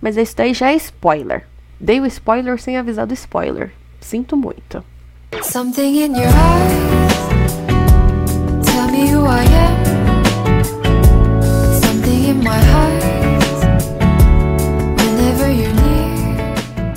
Mas 0.00 0.16
isso 0.16 0.36
daí 0.36 0.52
já 0.52 0.72
é 0.72 0.74
spoiler. 0.74 1.46
Dei 1.78 2.00
o 2.00 2.06
spoiler 2.06 2.60
sem 2.60 2.76
avisar 2.76 3.06
do 3.06 3.14
spoiler. 3.14 3.72
Sinto 4.02 4.36
muito. 4.36 4.84
Something 5.42 5.96
in 5.96 6.14
your 6.16 6.26
eyes. 6.26 7.12
Tell 8.66 8.88
me 8.88 9.08
who 9.10 9.24
I 9.26 9.44
am. 9.44 9.84
Something 11.80 12.28
in 12.28 12.38
my 12.38 12.50
heart. 12.50 13.02
Whenever 14.98 15.48
you're 15.50 15.72
near. 15.72 16.94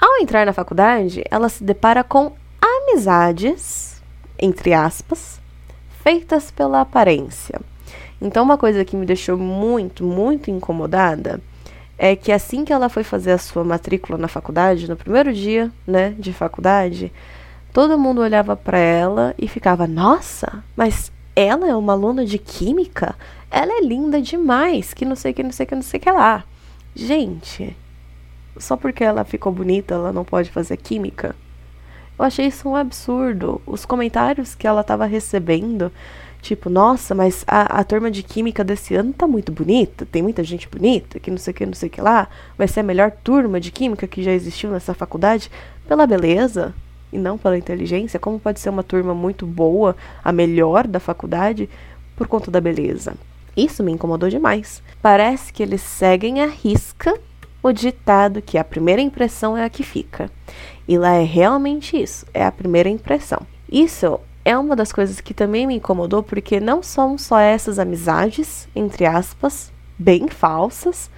Ao 0.00 0.22
entrar 0.22 0.46
na 0.46 0.52
faculdade, 0.52 1.24
ela 1.28 1.48
se 1.48 1.62
depara 1.64 2.02
com 2.04 2.32
amizades, 2.62 4.00
entre 4.38 4.72
aspas, 4.72 5.40
feitas 6.02 6.50
pela 6.52 6.82
aparência. 6.82 7.60
Então, 8.22 8.44
uma 8.44 8.56
coisa 8.56 8.84
que 8.84 8.96
me 8.96 9.04
deixou 9.04 9.36
muito, 9.36 10.04
muito 10.04 10.50
incomodada 10.50 11.42
é 11.98 12.14
que 12.14 12.30
assim 12.30 12.64
que 12.64 12.72
ela 12.72 12.88
foi 12.88 13.02
fazer 13.02 13.32
a 13.32 13.38
sua 13.38 13.64
matrícula 13.64 14.18
na 14.18 14.28
faculdade, 14.28 14.88
no 14.88 14.96
primeiro 14.96 15.32
dia, 15.32 15.70
né, 15.86 16.14
de 16.18 16.32
faculdade, 16.32 17.12
todo 17.72 17.98
mundo 17.98 18.20
olhava 18.20 18.56
para 18.56 18.78
ela 18.78 19.34
e 19.38 19.48
ficava: 19.48 19.86
"Nossa, 19.86 20.62
mas 20.76 21.10
ela 21.34 21.68
é 21.68 21.74
uma 21.74 21.92
aluna 21.92 22.24
de 22.24 22.38
química? 22.38 23.14
Ela 23.50 23.78
é 23.78 23.80
linda 23.82 24.20
demais, 24.20 24.92
que 24.92 25.04
não 25.04 25.16
sei 25.16 25.32
que, 25.32 25.42
não 25.42 25.52
sei 25.52 25.66
que, 25.66 25.74
não 25.74 25.82
sei 25.82 26.00
que 26.00 26.10
lá". 26.10 26.44
Gente, 26.94 27.76
só 28.58 28.76
porque 28.76 29.04
ela 29.04 29.24
ficou 29.24 29.52
bonita, 29.52 29.94
ela 29.94 30.12
não 30.12 30.24
pode 30.24 30.50
fazer 30.50 30.76
química? 30.76 31.34
Eu 32.18 32.24
achei 32.24 32.46
isso 32.46 32.68
um 32.68 32.76
absurdo. 32.76 33.60
Os 33.66 33.84
comentários 33.84 34.54
que 34.54 34.66
ela 34.66 34.80
estava 34.80 35.04
recebendo, 35.04 35.92
tipo, 36.46 36.70
nossa, 36.70 37.14
mas 37.14 37.44
a, 37.46 37.80
a 37.80 37.84
turma 37.84 38.10
de 38.10 38.22
química 38.22 38.62
desse 38.62 38.94
ano 38.94 39.12
tá 39.12 39.26
muito 39.26 39.50
bonita, 39.50 40.06
tem 40.06 40.22
muita 40.22 40.44
gente 40.44 40.68
bonita, 40.68 41.18
que 41.18 41.30
não 41.30 41.38
sei 41.38 41.50
o 41.50 41.54
que, 41.54 41.66
não 41.66 41.74
sei 41.74 41.88
o 41.88 41.92
que 41.92 42.00
lá, 42.00 42.28
vai 42.56 42.68
ser 42.68 42.80
a 42.80 42.84
melhor 42.84 43.10
turma 43.10 43.58
de 43.58 43.72
química 43.72 44.06
que 44.06 44.22
já 44.22 44.30
existiu 44.30 44.70
nessa 44.70 44.94
faculdade 44.94 45.50
pela 45.88 46.06
beleza 46.06 46.72
e 47.12 47.18
não 47.18 47.36
pela 47.36 47.58
inteligência. 47.58 48.20
Como 48.20 48.38
pode 48.38 48.60
ser 48.60 48.70
uma 48.70 48.84
turma 48.84 49.12
muito 49.12 49.44
boa, 49.44 49.96
a 50.22 50.30
melhor 50.30 50.86
da 50.86 51.00
faculdade, 51.00 51.68
por 52.14 52.28
conta 52.28 52.50
da 52.50 52.60
beleza? 52.60 53.14
Isso 53.56 53.82
me 53.82 53.90
incomodou 53.90 54.28
demais. 54.28 54.82
Parece 55.02 55.52
que 55.52 55.62
eles 55.62 55.80
seguem 55.80 56.42
à 56.42 56.46
risca 56.46 57.18
o 57.62 57.72
ditado 57.72 58.40
que 58.40 58.56
a 58.56 58.62
primeira 58.62 59.02
impressão 59.02 59.56
é 59.56 59.64
a 59.64 59.70
que 59.70 59.82
fica. 59.82 60.30
E 60.86 60.96
lá 60.96 61.14
é 61.14 61.24
realmente 61.24 62.00
isso, 62.00 62.24
é 62.32 62.44
a 62.44 62.52
primeira 62.52 62.88
impressão. 62.88 63.40
Isso 63.70 64.20
é 64.46 64.56
uma 64.56 64.76
das 64.76 64.92
coisas 64.92 65.20
que 65.20 65.34
também 65.34 65.66
me 65.66 65.74
incomodou, 65.74 66.22
porque 66.22 66.60
não 66.60 66.80
são 66.80 67.18
só 67.18 67.36
essas 67.36 67.80
amizades, 67.80 68.68
entre 68.76 69.04
aspas, 69.04 69.72
bem 69.98 70.28
falsas, 70.28 71.10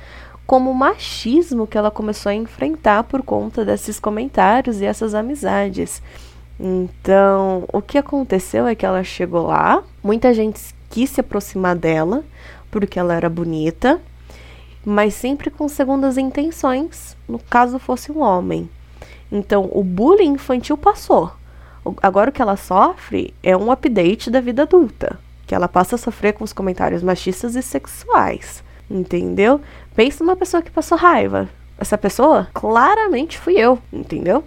como 0.47 0.71
o 0.71 0.75
machismo 0.75 1.67
que 1.67 1.77
ela 1.77 1.91
começou 1.91 2.31
a 2.31 2.35
enfrentar 2.35 3.05
por 3.05 3.23
conta 3.23 3.67
desses 3.67 4.01
comentários 4.01 4.81
e 4.81 4.87
essas 4.87 5.13
amizades. 5.15 6.03
Então, 6.59 7.69
o 7.71 7.83
que 7.83 7.99
aconteceu 7.99 8.67
é 8.67 8.75
que 8.75 8.87
ela 8.87 9.05
chegou 9.05 9.49
lá, 9.49 9.85
muita 10.03 10.33
gente 10.33 10.75
quis 10.89 11.11
se 11.11 11.21
aproximar 11.21 11.77
dela 11.77 12.25
porque 12.71 12.99
ela 12.99 13.13
era 13.13 13.29
bonita, 13.29 14.01
mas 14.83 15.13
sempre 15.13 15.51
com 15.51 15.69
segundas 15.69 16.17
intenções, 16.17 17.15
no 17.29 17.39
caso 17.39 17.79
fosse 17.79 18.11
um 18.11 18.21
homem. 18.21 18.71
Então, 19.31 19.69
o 19.71 19.85
bullying 19.85 20.33
infantil 20.33 20.79
passou. 20.79 21.38
Agora 22.03 22.31
o 22.31 22.33
que 22.33 22.43
ela 22.43 22.57
sofre 22.57 23.35
é 23.43 23.57
um 23.57 23.71
update 23.71 24.31
da 24.31 24.41
vida 24.41 24.63
adulta, 24.63 25.19
que 25.47 25.55
ela 25.55 25.69
passa 25.69 25.95
a 25.95 25.99
sofrer 25.99 26.33
com 26.35 26.45
os 26.45 26.53
comentários 26.53 27.03
machistas 27.03 27.55
e 27.57 27.63
sexuais. 27.63 28.63
entendeu? 28.91 29.61
Pensa 29.95 30.25
numa 30.25 30.37
pessoa 30.37 30.63
que 30.63 30.71
passou 30.71 30.97
raiva. 30.97 31.49
Essa 31.79 31.99
pessoa, 31.99 32.49
claramente 32.55 33.39
fui 33.39 33.55
eu, 33.55 33.79
entendeu? 33.93 34.45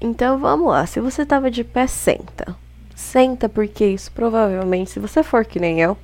Então 0.00 0.38
vamos 0.38 0.68
lá, 0.68 0.86
se 0.86 1.00
você 1.00 1.24
tava 1.24 1.50
de 1.50 1.64
pé, 1.64 1.86
senta. 1.86 2.54
Senta 2.94 3.48
porque 3.48 3.84
isso 3.86 4.12
provavelmente, 4.12 4.90
se 4.90 5.00
você 5.00 5.22
for 5.22 5.44
que 5.44 5.58
nem 5.58 5.80
eu, 5.80 5.96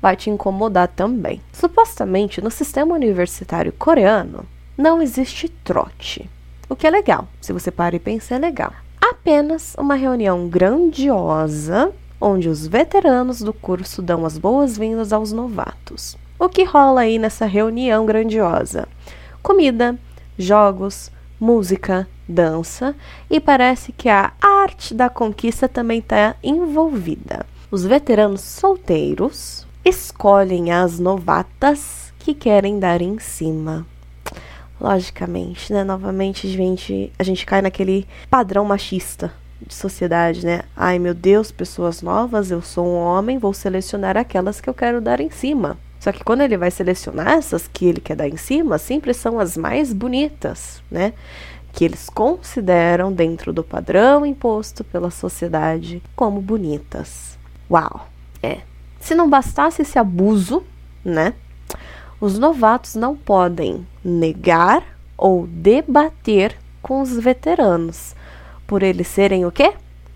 vai 0.00 0.16
te 0.16 0.30
incomodar 0.30 0.88
também. 0.88 1.40
Supostamente, 1.52 2.40
no 2.40 2.50
sistema 2.50 2.94
universitário 2.94 3.72
coreano, 3.72 4.44
não 4.76 5.02
existe 5.02 5.48
trote. 5.48 6.28
O 6.68 6.76
que 6.76 6.86
é 6.86 6.90
legal, 6.90 7.26
se 7.40 7.52
você 7.52 7.70
para 7.70 7.96
e 7.96 7.98
pensa, 7.98 8.34
é 8.34 8.38
legal. 8.38 8.72
Apenas 9.00 9.74
uma 9.78 9.94
reunião 9.94 10.48
grandiosa 10.48 11.92
onde 12.20 12.48
os 12.48 12.66
veteranos 12.66 13.40
do 13.40 13.52
curso 13.52 14.02
dão 14.02 14.26
as 14.26 14.36
boas-vindas 14.36 15.12
aos 15.12 15.32
novatos. 15.32 16.16
O 16.38 16.48
que 16.48 16.64
rola 16.64 17.02
aí 17.02 17.18
nessa 17.18 17.46
reunião 17.46 18.04
grandiosa? 18.04 18.88
Comida, 19.42 19.98
jogos, 20.36 21.10
música, 21.40 22.08
dança 22.28 22.94
e 23.30 23.40
parece 23.40 23.92
que 23.92 24.08
a 24.08 24.32
arte 24.40 24.94
da 24.94 25.08
conquista 25.08 25.68
também 25.68 26.00
está 26.00 26.36
envolvida. 26.42 27.46
Os 27.70 27.84
veteranos 27.84 28.40
solteiros 28.40 29.66
escolhem 29.84 30.72
as 30.72 30.98
novatas 30.98 32.12
que 32.18 32.34
querem 32.34 32.78
dar 32.78 33.00
em 33.00 33.18
cima. 33.18 33.86
Logicamente, 34.80 35.72
né? 35.72 35.82
Novamente, 35.82 36.48
gente, 36.48 37.12
a 37.18 37.22
gente 37.22 37.44
cai 37.44 37.60
naquele 37.60 38.06
padrão 38.30 38.64
machista 38.64 39.32
de 39.66 39.74
sociedade, 39.74 40.46
né? 40.46 40.62
Ai, 40.76 40.98
meu 40.98 41.14
Deus, 41.14 41.50
pessoas 41.50 42.00
novas, 42.00 42.50
eu 42.50 42.62
sou 42.62 42.86
um 42.86 42.96
homem, 42.96 43.38
vou 43.38 43.52
selecionar 43.52 44.16
aquelas 44.16 44.60
que 44.60 44.70
eu 44.70 44.74
quero 44.74 45.00
dar 45.00 45.20
em 45.20 45.30
cima. 45.30 45.76
Só 45.98 46.12
que 46.12 46.22
quando 46.22 46.42
ele 46.42 46.56
vai 46.56 46.70
selecionar 46.70 47.28
essas 47.28 47.66
que 47.66 47.86
ele 47.86 48.00
quer 48.00 48.16
dar 48.16 48.28
em 48.28 48.36
cima, 48.36 48.78
sempre 48.78 49.12
são 49.12 49.40
as 49.40 49.56
mais 49.56 49.92
bonitas, 49.92 50.82
né? 50.90 51.12
Que 51.72 51.84
eles 51.84 52.08
consideram 52.08 53.12
dentro 53.12 53.52
do 53.52 53.64
padrão 53.64 54.24
imposto 54.24 54.84
pela 54.84 55.10
sociedade 55.10 56.02
como 56.14 56.40
bonitas. 56.40 57.36
Uau! 57.70 58.08
É. 58.42 58.60
Se 59.00 59.14
não 59.14 59.28
bastasse 59.28 59.82
esse 59.82 59.98
abuso, 59.98 60.62
né? 61.04 61.34
Os 62.20 62.38
novatos 62.38 62.94
não 62.94 63.16
podem 63.16 63.86
negar 64.04 64.82
ou 65.16 65.46
debater 65.46 66.56
com 66.80 67.00
os 67.00 67.16
veteranos, 67.18 68.14
por 68.66 68.82
eles 68.82 69.08
serem 69.08 69.44
o 69.44 69.52
quê? 69.52 69.72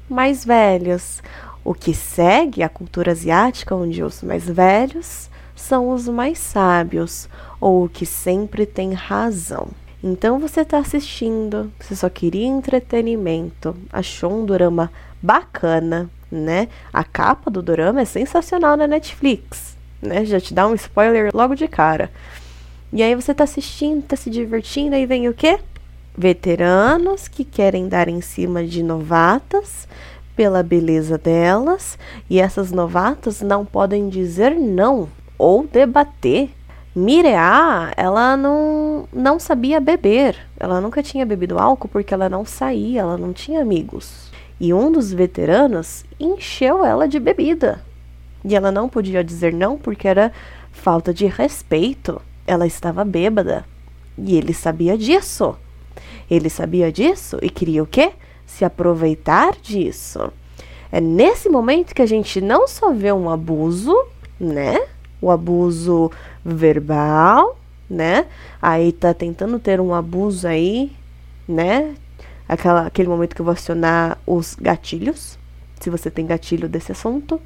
Mais 0.09 0.45
velhos. 0.45 1.23
O 1.65 1.75
que 1.75 1.95
segue 1.95 2.63
a 2.63 2.69
cultura 2.69 3.13
asiática, 3.13 3.75
onde 3.75 4.03
os 4.03 4.23
mais 4.23 4.49
velhos 4.49 5.31
são 5.63 5.91
os 5.91 6.09
mais 6.09 6.39
sábios, 6.39 7.29
ou 7.61 7.85
o 7.85 7.89
que 7.89 8.05
sempre 8.05 8.67
tem 8.67 8.93
razão. 8.93 9.69
Então 10.03 10.41
você 10.41 10.63
está 10.63 10.79
assistindo, 10.79 11.71
você 11.79 11.95
só 11.95 12.09
queria 12.09 12.47
entretenimento, 12.47 13.77
achou 13.93 14.33
um 14.33 14.45
drama 14.45 14.91
bacana, 15.23 16.11
né? 16.31 16.69
A 16.93 17.05
capa 17.05 17.49
do 17.51 17.63
drama 17.63 18.01
é 18.01 18.05
sensacional 18.05 18.77
na 18.77 18.89
Netflix, 18.89 19.77
né? 20.01 20.25
Já 20.25 20.41
te 20.41 20.53
dá 20.53 20.67
um 20.67 20.75
spoiler 20.75 21.31
logo 21.33 21.55
de 21.55 21.69
cara. 21.69 22.11
E 22.93 23.01
aí 23.01 23.15
você 23.15 23.33
tá 23.33 23.45
assistindo, 23.45 24.03
tá 24.03 24.17
se 24.17 24.29
divertindo, 24.29 24.97
aí 24.97 25.07
vem 25.07 25.29
o 25.29 25.35
quê? 25.35 25.61
Veteranos 26.19 27.29
que 27.29 27.45
querem 27.45 27.89
dar 27.89 28.09
em 28.09 28.21
cima 28.21 28.65
de 28.65 28.83
novatas 28.83 29.87
pela 30.35 30.63
beleza 30.63 31.17
delas, 31.17 31.97
e 32.29 32.41
essas 32.41 32.73
novatas 32.73 33.41
não 33.41 33.65
podem 33.65 34.09
dizer 34.09 34.57
não 34.57 35.09
ou 35.39 35.67
debater. 35.67 36.51
Mireá, 36.95 37.93
ela 37.97 38.37
não, 38.37 39.09
não 39.13 39.39
sabia 39.39 39.81
beber. 39.81 40.37
Ela 40.59 40.81
nunca 40.81 41.03
tinha 41.03 41.25
bebido 41.25 41.59
álcool 41.59 41.89
porque 41.89 42.13
ela 42.13 42.29
não 42.29 42.45
saía, 42.45 43.01
ela 43.01 43.17
não 43.17 43.33
tinha 43.33 43.63
amigos. 43.63 44.31
E 44.61 44.73
um 44.73 44.93
dos 44.93 45.13
veteranos 45.13 46.05
encheu 46.21 46.85
ela 46.85 47.09
de 47.09 47.19
bebida. 47.19 47.81
E 48.45 48.55
ela 48.55 48.71
não 48.71 48.89
podia 48.89 49.25
dizer 49.25 49.53
não 49.53 49.79
porque 49.79 50.07
era 50.07 50.33
falta 50.71 51.13
de 51.15 51.27
respeito. 51.27 52.21
Ela 52.47 52.67
estava 52.67 53.05
bêbada. 53.05 53.65
E 54.19 54.37
ele 54.37 54.53
sabia 54.53 54.97
disso. 54.99 55.57
Ele 56.31 56.51
sabia 56.51 56.93
disso 56.93 57.39
e 57.43 57.51
queria 57.51 57.83
o 57.83 57.87
quê? 57.87 58.13
Se 58.47 58.65
aproveitar 58.65 59.57
disso. 59.61 60.33
É 60.91 61.01
nesse 61.01 61.49
momento 61.49 61.95
que 61.95 62.03
a 62.03 62.07
gente 62.07 62.41
não 62.41 62.69
só 62.69 62.93
vê 62.93 63.13
um 63.13 63.31
abuso, 63.31 63.97
né? 64.39 64.79
O 65.23 65.31
abuso 65.31 66.11
verbal, 66.45 67.57
né? 67.89 68.27
Aí 68.61 68.93
tá 68.93 69.15
tentando 69.15 69.59
ter 69.59 69.81
um 69.81 69.95
abuso 69.95 70.47
aí, 70.47 70.93
né? 71.49 71.95
Aquela, 72.47 72.87
aquele 72.87 73.09
momento 73.09 73.35
que 73.35 73.41
eu 73.41 73.45
vou 73.47 73.53
acionar 73.53 74.19
os 74.27 74.55
gatilhos. 74.55 75.39
Se 75.81 75.89
você 75.89 76.11
tem 76.11 76.27
gatilho 76.27 76.69
desse 76.69 76.93
assunto, 76.93 77.41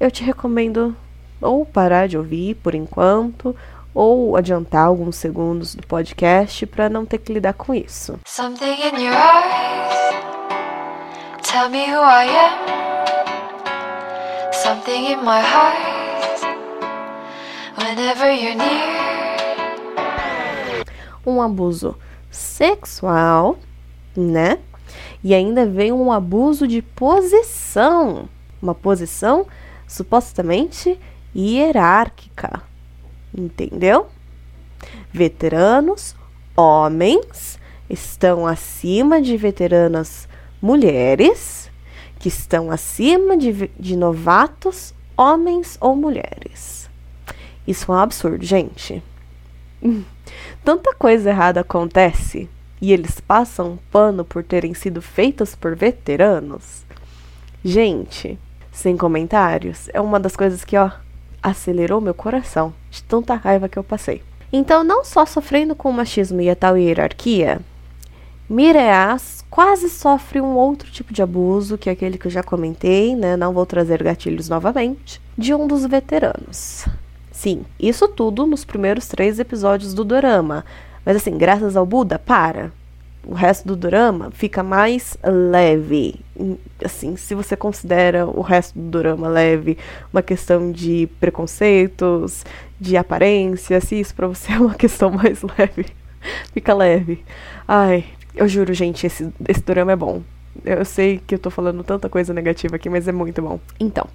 eu 0.00 0.10
te 0.10 0.24
recomendo 0.24 0.96
ou 1.40 1.64
parar 1.66 2.06
de 2.06 2.16
ouvir 2.16 2.54
por 2.56 2.74
enquanto, 2.74 3.54
ou 3.94 4.36
adiantar 4.36 4.86
alguns 4.86 5.16
segundos 5.16 5.74
do 5.74 5.86
podcast 5.86 6.66
para 6.66 6.88
não 6.88 7.04
ter 7.04 7.18
que 7.18 7.32
lidar 7.32 7.52
com 7.52 7.74
isso. 7.74 8.18
Something 8.26 8.72
in 8.72 9.04
your 9.04 9.14
eyes. 9.14 9.92
Tell 11.42 11.68
me 11.68 11.84
who 11.84 12.00
I 12.00 12.26
am. 12.28 12.52
Something 14.52 15.12
in 15.12 15.16
my 15.18 15.40
heart. 15.40 15.91
Um 21.26 21.40
abuso 21.40 21.96
sexual, 22.30 23.58
né? 24.16 24.58
E 25.22 25.34
ainda 25.34 25.66
vem 25.66 25.92
um 25.92 26.12
abuso 26.12 26.66
de 26.66 26.82
posição, 26.82 28.28
uma 28.60 28.74
posição 28.74 29.46
supostamente 29.86 30.98
hierárquica, 31.34 32.62
entendeu? 33.36 34.06
Veteranos, 35.12 36.14
homens, 36.56 37.58
estão 37.88 38.46
acima 38.46 39.20
de 39.20 39.36
veteranas 39.36 40.28
mulheres, 40.60 41.70
que 42.18 42.28
estão 42.28 42.70
acima 42.70 43.36
de, 43.36 43.68
de 43.78 43.96
novatos, 43.96 44.94
homens 45.16 45.76
ou 45.80 45.96
mulheres. 45.96 46.81
Isso 47.66 47.90
é 47.90 47.94
um 47.94 47.98
absurdo, 47.98 48.44
gente. 48.44 49.02
Tanta 50.64 50.94
coisa 50.94 51.30
errada 51.30 51.60
acontece 51.60 52.48
e 52.80 52.92
eles 52.92 53.20
passam 53.20 53.78
pano 53.90 54.24
por 54.24 54.42
terem 54.42 54.74
sido 54.74 55.00
feitas 55.00 55.54
por 55.54 55.76
veteranos. 55.76 56.84
Gente, 57.64 58.38
sem 58.72 58.96
comentários, 58.96 59.88
é 59.92 60.00
uma 60.00 60.18
das 60.18 60.34
coisas 60.34 60.64
que, 60.64 60.76
ó, 60.76 60.90
acelerou 61.42 62.00
meu 62.00 62.14
coração 62.14 62.74
de 62.90 63.02
tanta 63.02 63.34
raiva 63.34 63.68
que 63.68 63.78
eu 63.78 63.84
passei. 63.84 64.22
Então, 64.52 64.82
não 64.82 65.04
só 65.04 65.24
sofrendo 65.24 65.74
com 65.74 65.90
o 65.90 65.92
machismo 65.92 66.40
e 66.40 66.50
a 66.50 66.56
tal 66.56 66.76
hierarquia, 66.76 67.60
Mireas 68.48 69.44
quase 69.48 69.88
sofre 69.88 70.40
um 70.40 70.56
outro 70.56 70.90
tipo 70.90 71.12
de 71.12 71.22
abuso, 71.22 71.78
que 71.78 71.88
é 71.88 71.92
aquele 71.92 72.18
que 72.18 72.26
eu 72.26 72.30
já 72.30 72.42
comentei, 72.42 73.14
né? 73.14 73.36
Não 73.36 73.52
vou 73.52 73.64
trazer 73.64 74.02
gatilhos 74.02 74.48
novamente, 74.48 75.20
de 75.38 75.54
um 75.54 75.66
dos 75.66 75.86
veteranos. 75.86 76.84
Sim, 77.42 77.64
isso 77.76 78.06
tudo 78.06 78.46
nos 78.46 78.64
primeiros 78.64 79.08
três 79.08 79.40
episódios 79.40 79.94
do 79.94 80.04
dorama. 80.04 80.64
Mas 81.04 81.16
assim, 81.16 81.36
graças 81.36 81.76
ao 81.76 81.84
Buda, 81.84 82.16
para. 82.16 82.70
O 83.26 83.34
resto 83.34 83.66
do 83.66 83.74
dorama 83.74 84.30
fica 84.30 84.62
mais 84.62 85.16
leve. 85.24 86.20
Assim, 86.84 87.16
se 87.16 87.34
você 87.34 87.56
considera 87.56 88.28
o 88.28 88.42
resto 88.42 88.78
do 88.78 88.88
dorama 88.88 89.26
leve, 89.26 89.76
uma 90.12 90.22
questão 90.22 90.70
de 90.70 91.08
preconceitos, 91.18 92.44
de 92.78 92.96
aparência, 92.96 93.80
se 93.80 93.98
isso 93.98 94.14
pra 94.14 94.28
você 94.28 94.52
é 94.54 94.60
uma 94.60 94.76
questão 94.76 95.10
mais 95.10 95.42
leve, 95.42 95.86
fica 96.54 96.72
leve. 96.72 97.24
Ai, 97.66 98.04
eu 98.36 98.46
juro, 98.46 98.72
gente, 98.72 99.04
esse, 99.04 99.28
esse 99.48 99.62
dorama 99.62 99.90
é 99.90 99.96
bom. 99.96 100.22
Eu 100.64 100.84
sei 100.84 101.20
que 101.26 101.34
eu 101.34 101.40
tô 101.40 101.50
falando 101.50 101.82
tanta 101.82 102.08
coisa 102.08 102.32
negativa 102.32 102.76
aqui, 102.76 102.88
mas 102.88 103.08
é 103.08 103.12
muito 103.12 103.42
bom. 103.42 103.58
Então, 103.80 104.06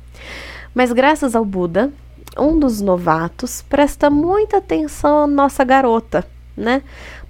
mas 0.74 0.94
graças 0.94 1.36
ao 1.36 1.44
Buda, 1.44 1.92
um 2.40 2.60
dos 2.60 2.82
novatos 2.82 3.62
presta 3.62 4.10
muita 4.10 4.58
atenção 4.58 5.24
à 5.24 5.28
nossa 5.28 5.64
garota, 5.64 6.28
né? 6.56 6.82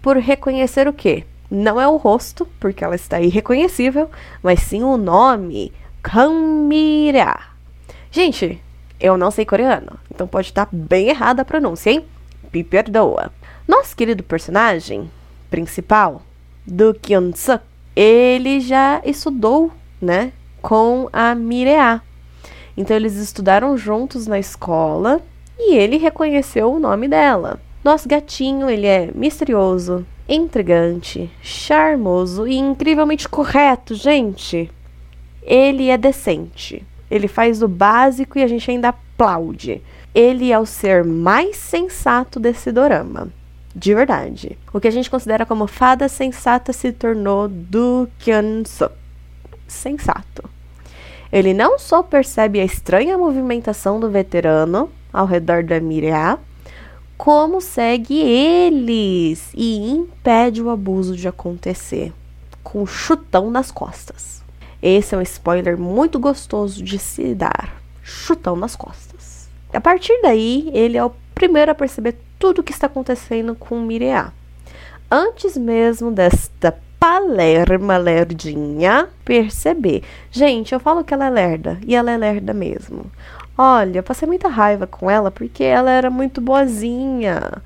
Por 0.01 0.17
reconhecer 0.17 0.87
o 0.87 0.93
quê? 0.93 1.25
Não 1.49 1.79
é 1.79 1.87
o 1.87 1.97
rosto, 1.97 2.47
porque 2.59 2.83
ela 2.83 2.95
está 2.95 3.19
irreconhecível, 3.21 4.09
mas 4.43 4.61
sim 4.61 4.83
o 4.83 4.97
nome, 4.97 5.71
Kamira. 6.01 7.39
Gente, 8.11 8.61
eu 8.99 9.17
não 9.17 9.31
sei 9.31 9.45
coreano, 9.45 9.99
então 10.13 10.27
pode 10.27 10.47
estar 10.47 10.67
bem 10.71 11.09
errada 11.09 11.41
a 11.41 11.45
pronúncia, 11.45 11.91
hein? 11.91 12.05
Me 12.53 12.63
perdoa. 12.63 13.31
Nosso 13.67 13.95
querido 13.95 14.23
personagem 14.23 15.09
principal, 15.49 16.21
do 16.65 16.93
Kyun-suk, 16.93 17.63
ele 17.95 18.59
já 18.59 19.01
estudou, 19.05 19.71
né, 20.01 20.33
com 20.61 21.09
a 21.13 21.33
Mireá. 21.33 22.01
Então 22.77 22.95
eles 22.95 23.15
estudaram 23.15 23.75
juntos 23.75 24.27
na 24.27 24.37
escola 24.37 25.19
e 25.57 25.75
ele 25.75 25.97
reconheceu 25.97 26.71
o 26.71 26.79
nome 26.79 27.07
dela. 27.07 27.59
Nosso 27.83 28.07
gatinho, 28.07 28.69
ele 28.69 28.85
é 28.85 29.09
misterioso, 29.15 30.05
intrigante, 30.29 31.31
charmoso 31.41 32.47
e 32.47 32.55
incrivelmente 32.55 33.27
correto, 33.27 33.95
gente. 33.95 34.69
Ele 35.41 35.89
é 35.89 35.97
decente. 35.97 36.85
Ele 37.09 37.27
faz 37.27 37.63
o 37.63 37.67
básico 37.67 38.37
e 38.37 38.43
a 38.43 38.47
gente 38.47 38.69
ainda 38.69 38.89
aplaude. 38.89 39.81
Ele 40.13 40.51
é 40.51 40.59
o 40.59 40.65
ser 40.65 41.03
mais 41.03 41.55
sensato 41.57 42.39
desse 42.39 42.71
dorama. 42.71 43.29
De 43.73 43.93
verdade. 43.93 44.57
O 44.73 44.79
que 44.79 44.87
a 44.87 44.91
gente 44.91 45.09
considera 45.09 45.45
como 45.45 45.65
fada 45.65 46.09
sensata 46.09 46.73
se 46.73 46.91
tornou 46.91 47.47
do 47.47 48.07
Kyun-suk. 48.19 48.93
Sensato. 49.67 50.56
Ele 51.31 51.53
não 51.53 51.77
só 51.77 52.01
percebe 52.01 52.59
a 52.59 52.65
estranha 52.65 53.17
movimentação 53.17 53.99
do 53.99 54.09
veterano 54.09 54.89
ao 55.11 55.25
redor 55.25 55.63
da 55.63 55.79
Miria, 55.79 56.37
como 57.17 57.59
segue 57.59 58.19
eles 58.19 59.49
e 59.55 59.77
impede 59.91 60.61
o 60.61 60.69
abuso 60.69 61.15
de 61.15 61.27
acontecer, 61.27 62.13
com 62.63 62.83
um 62.83 62.85
chutão 62.85 63.49
nas 63.49 63.71
costas. 63.71 64.43
Esse 64.81 65.15
é 65.15 65.17
um 65.17 65.21
spoiler 65.21 65.77
muito 65.77 66.19
gostoso 66.19 66.83
de 66.83 66.99
se 66.99 67.33
dar. 67.33 67.81
Chutão 68.03 68.55
nas 68.55 68.75
costas. 68.75 69.49
A 69.73 69.81
partir 69.81 70.17
daí, 70.21 70.69
ele 70.73 70.97
é 70.97 71.03
o 71.03 71.11
primeiro 71.33 71.71
a 71.71 71.75
perceber 71.75 72.15
tudo 72.39 72.59
o 72.59 72.63
que 72.63 72.71
está 72.71 72.87
acontecendo 72.87 73.55
com 73.55 73.81
Mireia. 73.81 74.31
Antes 75.09 75.57
mesmo 75.57 76.11
desta 76.11 76.77
Palerma 76.99 77.97
lerdinha 77.97 79.09
perceber. 79.23 80.03
Gente, 80.31 80.73
eu 80.73 80.79
falo 80.79 81.03
que 81.03 81.13
ela 81.13 81.27
é 81.27 81.29
lerda 81.29 81.79
e 81.85 81.95
ela 81.95 82.11
é 82.11 82.17
lerda 82.17 82.53
mesmo. 82.53 83.11
Olha, 83.57 84.03
passei 84.03 84.27
muita 84.27 84.47
raiva 84.47 84.85
com 84.85 85.09
ela 85.09 85.31
porque 85.31 85.63
ela 85.63 85.91
era 85.91 86.09
muito 86.09 86.39
boazinha. 86.39 87.61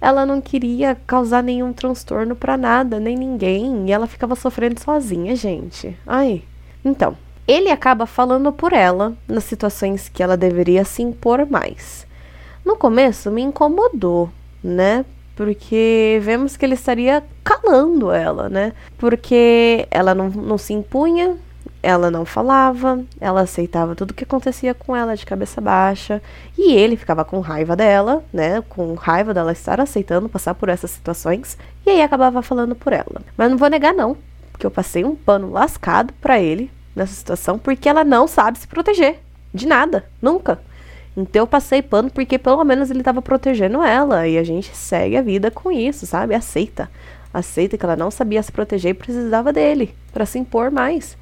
Ela 0.00 0.26
não 0.26 0.40
queria 0.40 0.96
causar 1.06 1.42
nenhum 1.42 1.72
transtorno 1.72 2.36
para 2.36 2.56
nada, 2.56 3.00
nem 3.00 3.16
ninguém, 3.16 3.88
e 3.88 3.92
ela 3.92 4.06
ficava 4.06 4.36
sofrendo 4.36 4.78
sozinha, 4.78 5.34
gente. 5.34 5.96
Ai. 6.06 6.42
Então, 6.84 7.16
ele 7.48 7.70
acaba 7.70 8.06
falando 8.06 8.52
por 8.52 8.72
ela 8.72 9.14
nas 9.26 9.44
situações 9.44 10.08
que 10.08 10.22
ela 10.22 10.36
deveria 10.36 10.84
se 10.84 11.02
impor 11.02 11.46
mais. 11.46 12.06
No 12.64 12.76
começo 12.76 13.30
me 13.30 13.42
incomodou, 13.42 14.30
né? 14.62 15.04
Porque 15.36 16.20
vemos 16.22 16.56
que 16.56 16.64
ele 16.64 16.74
estaria 16.74 17.22
calando 17.42 18.10
ela, 18.12 18.48
né? 18.48 18.72
Porque 18.96 19.86
ela 19.90 20.14
não, 20.14 20.28
não 20.28 20.56
se 20.56 20.72
impunha, 20.72 21.36
ela 21.82 22.10
não 22.10 22.24
falava, 22.24 23.04
ela 23.20 23.42
aceitava 23.42 23.94
tudo 23.94 24.14
que 24.14 24.24
acontecia 24.24 24.72
com 24.72 24.96
ela 24.96 25.14
de 25.14 25.26
cabeça 25.26 25.60
baixa, 25.60 26.22
e 26.56 26.72
ele 26.72 26.96
ficava 26.96 27.24
com 27.24 27.40
raiva 27.40 27.76
dela, 27.76 28.24
né? 28.32 28.62
Com 28.68 28.94
raiva 28.94 29.34
dela 29.34 29.52
estar 29.52 29.80
aceitando 29.80 30.28
passar 30.28 30.54
por 30.54 30.68
essas 30.68 30.90
situações, 30.90 31.58
e 31.84 31.90
aí 31.90 32.02
acabava 32.02 32.40
falando 32.40 32.74
por 32.74 32.92
ela. 32.92 33.20
Mas 33.36 33.50
não 33.50 33.58
vou 33.58 33.68
negar 33.68 33.92
não, 33.92 34.16
porque 34.50 34.64
eu 34.64 34.70
passei 34.70 35.04
um 35.04 35.14
pano 35.14 35.50
lascado 35.50 36.14
para 36.20 36.40
ele 36.40 36.70
nessa 36.96 37.12
situação, 37.12 37.58
porque 37.58 37.88
ela 37.88 38.02
não 38.02 38.26
sabe 38.26 38.58
se 38.58 38.66
proteger 38.66 39.20
de 39.52 39.66
nada, 39.66 40.04
nunca. 40.22 40.60
Então 41.16 41.42
eu 41.42 41.46
passei 41.46 41.80
pano 41.80 42.10
porque 42.10 42.38
pelo 42.38 42.64
menos 42.64 42.90
ele 42.90 43.00
estava 43.00 43.22
protegendo 43.22 43.82
ela 43.82 44.26
e 44.26 44.36
a 44.36 44.42
gente 44.42 44.74
segue 44.74 45.16
a 45.16 45.22
vida 45.22 45.50
com 45.50 45.70
isso, 45.70 46.06
sabe? 46.06 46.34
Aceita. 46.34 46.90
Aceita 47.32 47.78
que 47.78 47.84
ela 47.84 47.96
não 47.96 48.10
sabia 48.10 48.42
se 48.42 48.52
proteger 48.52 48.92
e 48.92 48.94
precisava 48.94 49.52
dele 49.52 49.94
para 50.12 50.26
se 50.26 50.38
impor 50.38 50.70
mais 50.70 51.16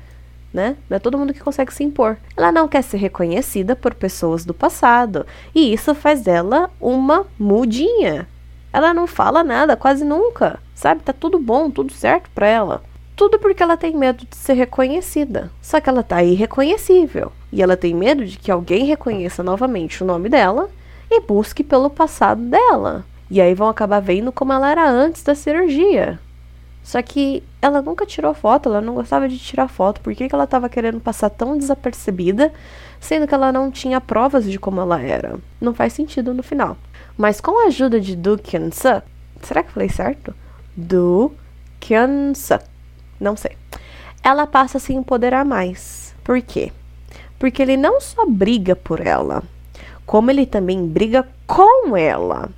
né? 0.53 0.77
Não 0.89 0.97
é 0.97 1.01
todo 1.01 1.17
mundo 1.17 1.33
que 1.33 1.41
consegue 1.41 1.73
se 1.73 1.83
impor. 1.83 2.17
Ela 2.37 2.53
não 2.53 2.69
quer 2.69 2.83
ser 2.83 2.99
reconhecida 2.99 3.75
por 3.75 3.95
pessoas 3.95 4.45
do 4.45 4.53
passado, 4.53 5.27
e 5.55 5.73
isso 5.73 5.95
faz 5.95 6.21
dela 6.21 6.71
uma 6.81 7.27
mudinha. 7.39 8.29
Ela 8.73 8.93
não 8.93 9.07
fala 9.07 9.43
nada 9.43 9.77
quase 9.77 10.05
nunca, 10.05 10.59
sabe? 10.75 11.03
Tá 11.03 11.13
tudo 11.13 11.39
bom, 11.39 11.71
tudo 11.71 11.93
certo 11.93 12.31
para 12.35 12.47
ela. 12.47 12.83
Tudo 13.23 13.39
porque 13.39 13.63
ela 13.63 13.77
tem 13.77 13.97
medo 13.97 14.27
de 14.29 14.37
ser 14.37 14.55
reconhecida. 14.55 15.49
Só 15.63 15.81
que 15.81 15.89
ela 15.89 16.03
tá 16.03 16.25
irreconhecível. 16.25 17.31
E 17.53 17.63
ela 17.63 17.77
tem 17.77 17.95
medo 17.95 18.27
de 18.27 18.37
que 18.37 18.51
alguém 18.51 18.85
reconheça 18.85 19.45
novamente 19.45 20.03
o 20.03 20.05
nome 20.05 20.29
dela 20.29 20.69
e 21.09 21.21
busque 21.21 21.63
pelo 21.63 21.89
passado 21.89 22.43
dela. 22.43 23.05
E 23.31 23.41
aí 23.41 23.55
vão 23.55 23.69
acabar 23.69 24.01
vendo 24.01 24.33
como 24.33 24.53
ela 24.53 24.69
era 24.69 24.91
antes 24.91 25.23
da 25.23 25.37
cirurgia. 25.37 26.19
Só 26.83 27.01
que 27.01 27.45
ela 27.63 27.81
nunca 27.81 28.05
tirou 28.05 28.35
foto, 28.35 28.69
ela 28.69 28.81
não 28.81 28.95
gostava 28.95 29.29
de 29.29 29.39
tirar 29.39 29.69
foto. 29.69 30.01
Por 30.01 30.17
que, 30.17 30.29
que 30.29 30.35
ela 30.35 30.43
estava 30.43 30.69
querendo 30.69 30.99
passar 30.99 31.31
tão 31.31 31.57
desapercebida, 31.57 32.53
sendo 32.99 33.29
que 33.29 33.35
ela 33.35 33.53
não 33.53 33.71
tinha 33.71 34.01
provas 34.01 34.51
de 34.51 34.59
como 34.59 34.81
ela 34.81 35.01
era? 35.01 35.39
Não 35.61 35.73
faz 35.73 35.93
sentido 35.93 36.35
no 36.35 36.43
final. 36.43 36.77
Mas 37.17 37.41
com 37.41 37.63
a 37.63 37.69
ajuda 37.69 38.01
de 38.01 38.17
Do 38.17 38.37
Kyun-suk, 38.37 39.07
será 39.43 39.63
que 39.63 39.69
eu 39.69 39.75
falei 39.75 39.91
certo? 39.91 40.35
Do 40.77 41.31
Kyun-suk, 41.79 42.72
não 43.23 43.37
sei. 43.37 43.53
Ela 44.23 44.47
passa 44.47 44.79
a 44.79 44.81
se 44.81 44.93
empoderar 44.93 45.45
mais. 45.45 46.15
Por 46.25 46.41
quê? 46.43 46.73
Porque 47.39 47.63
ele 47.63 47.77
não 47.77 48.01
só 48.01 48.27
briga 48.27 48.77
por 48.77 49.05
ela, 49.05 49.43
como 50.05 50.31
ele 50.31 50.47
também 50.47 50.87
briga 50.87 51.27
com 51.47 51.97
ela. 51.97 52.51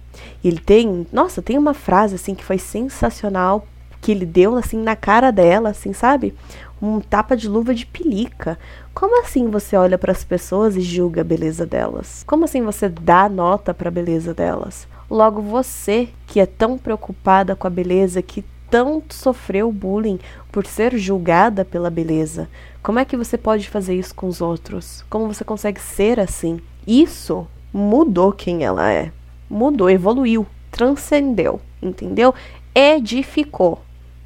Ele 0.42 0.58
tem, 0.58 1.06
nossa, 1.12 1.40
tem 1.40 1.56
uma 1.56 1.72
frase 1.72 2.16
assim 2.16 2.34
que 2.34 2.44
foi 2.44 2.58
sensacional 2.58 3.66
que 4.00 4.12
ele 4.12 4.26
deu 4.26 4.54
assim 4.56 4.76
na 4.76 4.94
cara 4.94 5.30
dela, 5.30 5.70
assim, 5.70 5.94
sabe? 5.94 6.34
Um 6.80 7.00
tapa 7.00 7.34
de 7.34 7.48
luva 7.48 7.74
de 7.74 7.86
pelica. 7.86 8.58
Como 8.92 9.22
assim 9.22 9.48
você 9.48 9.74
olha 9.76 9.96
para 9.96 10.12
as 10.12 10.22
pessoas 10.22 10.76
e 10.76 10.82
julga 10.82 11.22
a 11.22 11.24
beleza 11.24 11.64
delas? 11.64 12.22
Como 12.26 12.44
assim 12.44 12.62
você 12.62 12.86
dá 12.86 13.30
nota 13.30 13.72
para 13.72 13.88
a 13.88 13.90
beleza 13.90 14.34
delas? 14.34 14.86
Logo 15.10 15.40
você, 15.40 16.10
que 16.26 16.38
é 16.38 16.44
tão 16.44 16.76
preocupada 16.76 17.56
com 17.56 17.66
a 17.66 17.70
beleza, 17.70 18.20
que 18.20 18.44
tanto 18.70 19.14
sofreu 19.14 19.70
bullying 19.70 20.18
por 20.50 20.66
ser 20.66 20.96
julgada 20.96 21.64
pela 21.64 21.90
beleza, 21.90 22.48
como 22.82 22.98
é 22.98 23.04
que 23.04 23.16
você 23.16 23.38
pode 23.38 23.68
fazer 23.68 23.94
isso 23.94 24.14
com 24.14 24.26
os 24.26 24.40
outros? 24.40 25.04
Como 25.08 25.32
você 25.32 25.44
consegue 25.44 25.80
ser 25.80 26.20
assim? 26.20 26.60
Isso 26.86 27.46
mudou 27.72 28.32
quem 28.32 28.64
ela 28.64 28.92
é. 28.92 29.10
Mudou, 29.48 29.88
evoluiu, 29.88 30.46
transcendeu, 30.70 31.60
entendeu? 31.82 32.34
Edificou 32.74 33.80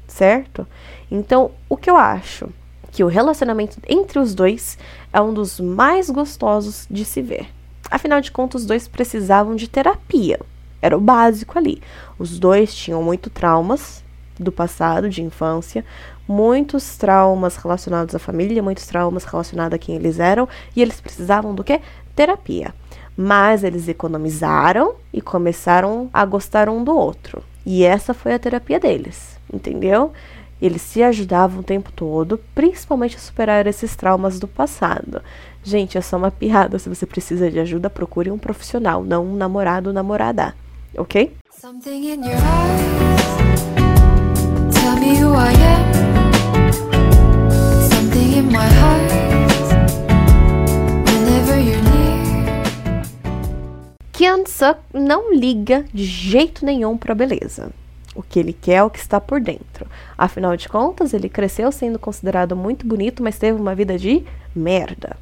certo? 0.09 0.67
Então, 1.09 1.51
o 1.67 1.77
que 1.77 1.89
eu 1.89 1.97
acho? 1.97 2.49
Que 2.91 3.03
o 3.03 3.07
relacionamento 3.07 3.79
entre 3.87 4.19
os 4.19 4.33
dois 4.33 4.77
é 5.13 5.21
um 5.21 5.33
dos 5.33 5.59
mais 5.59 6.09
gostosos 6.09 6.87
de 6.89 7.05
se 7.05 7.21
ver. 7.21 7.47
Afinal 7.89 8.19
de 8.19 8.31
contas, 8.31 8.61
os 8.61 8.67
dois 8.67 8.87
precisavam 8.87 9.55
de 9.55 9.67
terapia. 9.67 10.39
Era 10.81 10.97
o 10.97 11.01
básico 11.01 11.57
ali. 11.57 11.81
Os 12.17 12.39
dois 12.39 12.73
tinham 12.73 13.01
muito 13.03 13.29
traumas 13.29 14.03
do 14.39 14.51
passado, 14.51 15.09
de 15.09 15.21
infância, 15.21 15.83
muitos 16.27 16.97
traumas 16.97 17.57
relacionados 17.57 18.15
à 18.15 18.19
família, 18.19 18.63
muitos 18.63 18.85
traumas 18.85 19.25
relacionados 19.25 19.75
a 19.75 19.79
quem 19.79 19.95
eles 19.95 20.19
eram, 20.19 20.47
e 20.75 20.81
eles 20.81 21.01
precisavam 21.01 21.53
do 21.53 21.63
que? 21.63 21.81
Terapia. 22.15 22.73
Mas 23.17 23.63
eles 23.63 23.87
economizaram 23.87 24.95
e 25.13 25.21
começaram 25.21 26.09
a 26.13 26.23
gostar 26.25 26.69
um 26.69 26.83
do 26.83 26.95
outro. 26.95 27.43
E 27.65 27.83
essa 27.83 28.13
foi 28.13 28.33
a 28.33 28.39
terapia 28.39 28.79
deles 28.79 29.39
entendeu? 29.53 30.11
Eles 30.61 30.81
se 30.81 31.01
ajudavam 31.01 31.61
o 31.61 31.63
tempo 31.63 31.91
todo, 31.91 32.39
principalmente 32.53 33.15
a 33.15 33.19
superar 33.19 33.65
esses 33.65 33.95
traumas 33.95 34.39
do 34.39 34.47
passado. 34.47 35.21
Gente, 35.63 35.97
é 35.97 36.01
só 36.01 36.17
uma 36.17 36.31
piada. 36.31 36.77
Se 36.77 36.89
você 36.89 37.05
precisa 37.05 37.49
de 37.49 37.59
ajuda, 37.59 37.89
procure 37.89 38.29
um 38.29 38.37
profissional, 38.37 39.03
não 39.03 39.25
um 39.25 39.35
namorado 39.35 39.89
ou 39.89 39.93
namorada, 39.93 40.53
ok? 40.97 41.33
Something 41.49 42.13
in 42.13 42.25
your 42.25 42.35
eyes. 42.35 43.38
Tell 44.89 44.99
me 44.99 45.19
who 45.21 45.33
I 45.35 45.53
am. 45.53 45.85
Something 47.91 48.33
in 48.39 48.47
my 48.51 48.67
heart. 48.81 49.11
Whenever 51.05 51.59
you're 51.59 51.83
near. 51.83 53.03
Suk 54.47 54.79
não 54.91 55.31
liga 55.31 55.85
de 55.93 56.03
jeito 56.03 56.65
nenhum 56.65 56.97
pra 56.97 57.13
beleza 57.13 57.69
o 58.15 58.23
que 58.23 58.39
ele 58.39 58.51
quer, 58.51 58.81
o 58.81 58.89
que 58.89 58.97
está 58.97 59.21
por 59.21 59.39
dentro. 59.39 59.85
Afinal 60.17 60.57
de 60.57 60.67
contas, 60.67 61.13
ele 61.13 61.29
cresceu 61.29 61.71
sendo 61.71 61.99
considerado 61.99 62.55
muito 62.55 62.87
bonito, 62.87 63.21
mas 63.21 63.37
teve 63.37 63.61
uma 63.61 63.75
vida 63.75 63.95
de 63.95 64.23
merda. 64.55 65.15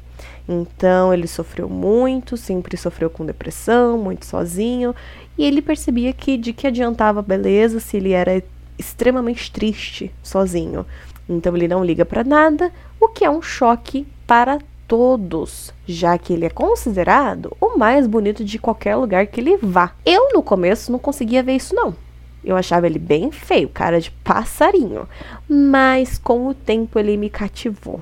Então 0.48 1.12
ele 1.12 1.26
sofreu 1.26 1.68
muito, 1.68 2.38
sempre 2.38 2.74
sofreu 2.78 3.10
com 3.10 3.26
depressão, 3.26 3.98
muito 3.98 4.24
sozinho, 4.24 4.94
e 5.36 5.44
ele 5.44 5.60
percebia 5.60 6.10
que 6.14 6.38
de 6.38 6.54
que 6.54 6.66
adiantava 6.66 7.20
beleza 7.20 7.78
se 7.80 7.98
ele 7.98 8.12
era 8.12 8.42
extremamente 8.78 9.50
triste 9.50 10.12
sozinho. 10.22 10.86
Então 11.28 11.54
ele 11.56 11.68
não 11.68 11.84
liga 11.84 12.04
para 12.04 12.24
nada, 12.24 12.72
o 13.00 13.08
que 13.08 13.24
é 13.24 13.30
um 13.30 13.42
choque 13.42 14.06
para 14.26 14.58
todos, 14.86 15.72
já 15.86 16.16
que 16.16 16.32
ele 16.32 16.46
é 16.46 16.50
considerado 16.50 17.54
o 17.60 17.76
mais 17.76 18.06
bonito 18.06 18.42
de 18.42 18.58
qualquer 18.58 18.96
lugar 18.96 19.26
que 19.26 19.40
ele 19.40 19.58
vá. 19.58 19.92
Eu 20.04 20.32
no 20.32 20.42
começo 20.42 20.90
não 20.90 20.98
conseguia 20.98 21.42
ver 21.42 21.56
isso 21.56 21.74
não 21.74 21.94
Eu 22.42 22.56
achava 22.56 22.86
ele 22.86 22.98
bem 22.98 23.30
feio, 23.30 23.68
cara 23.68 24.00
de 24.00 24.10
passarinho. 24.10 25.06
Mas 25.46 26.16
com 26.16 26.46
o 26.46 26.54
tempo 26.54 26.98
ele 26.98 27.18
me 27.18 27.28
cativou. 27.28 28.00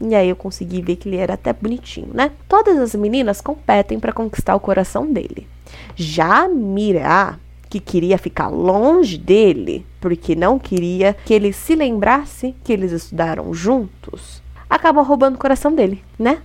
E 0.00 0.14
aí 0.14 0.28
eu 0.28 0.36
consegui 0.36 0.80
ver 0.80 0.94
que 0.94 1.08
ele 1.08 1.16
era 1.16 1.34
até 1.34 1.52
bonitinho, 1.52 2.10
né? 2.14 2.30
Todas 2.48 2.78
as 2.78 2.94
meninas 2.94 3.40
competem 3.40 3.98
para 3.98 4.12
conquistar 4.12 4.54
o 4.54 4.60
coração 4.60 5.12
dele. 5.12 5.48
Já 5.96 6.46
Mira, 6.48 7.36
que 7.68 7.80
queria 7.80 8.16
ficar 8.16 8.46
longe 8.46 9.18
dele, 9.18 9.84
porque 10.00 10.34
não 10.34 10.58
queria 10.58 11.16
que 11.24 11.34
ele 11.34 11.52
se 11.52 11.74
lembrasse 11.74 12.54
que 12.64 12.72
eles 12.72 12.92
estudaram 12.92 13.52
juntos, 13.52 14.42
acabou 14.68 15.02
roubando 15.02 15.36
o 15.36 15.38
coração 15.38 15.74
dele, 15.74 16.02
né? 16.18 16.38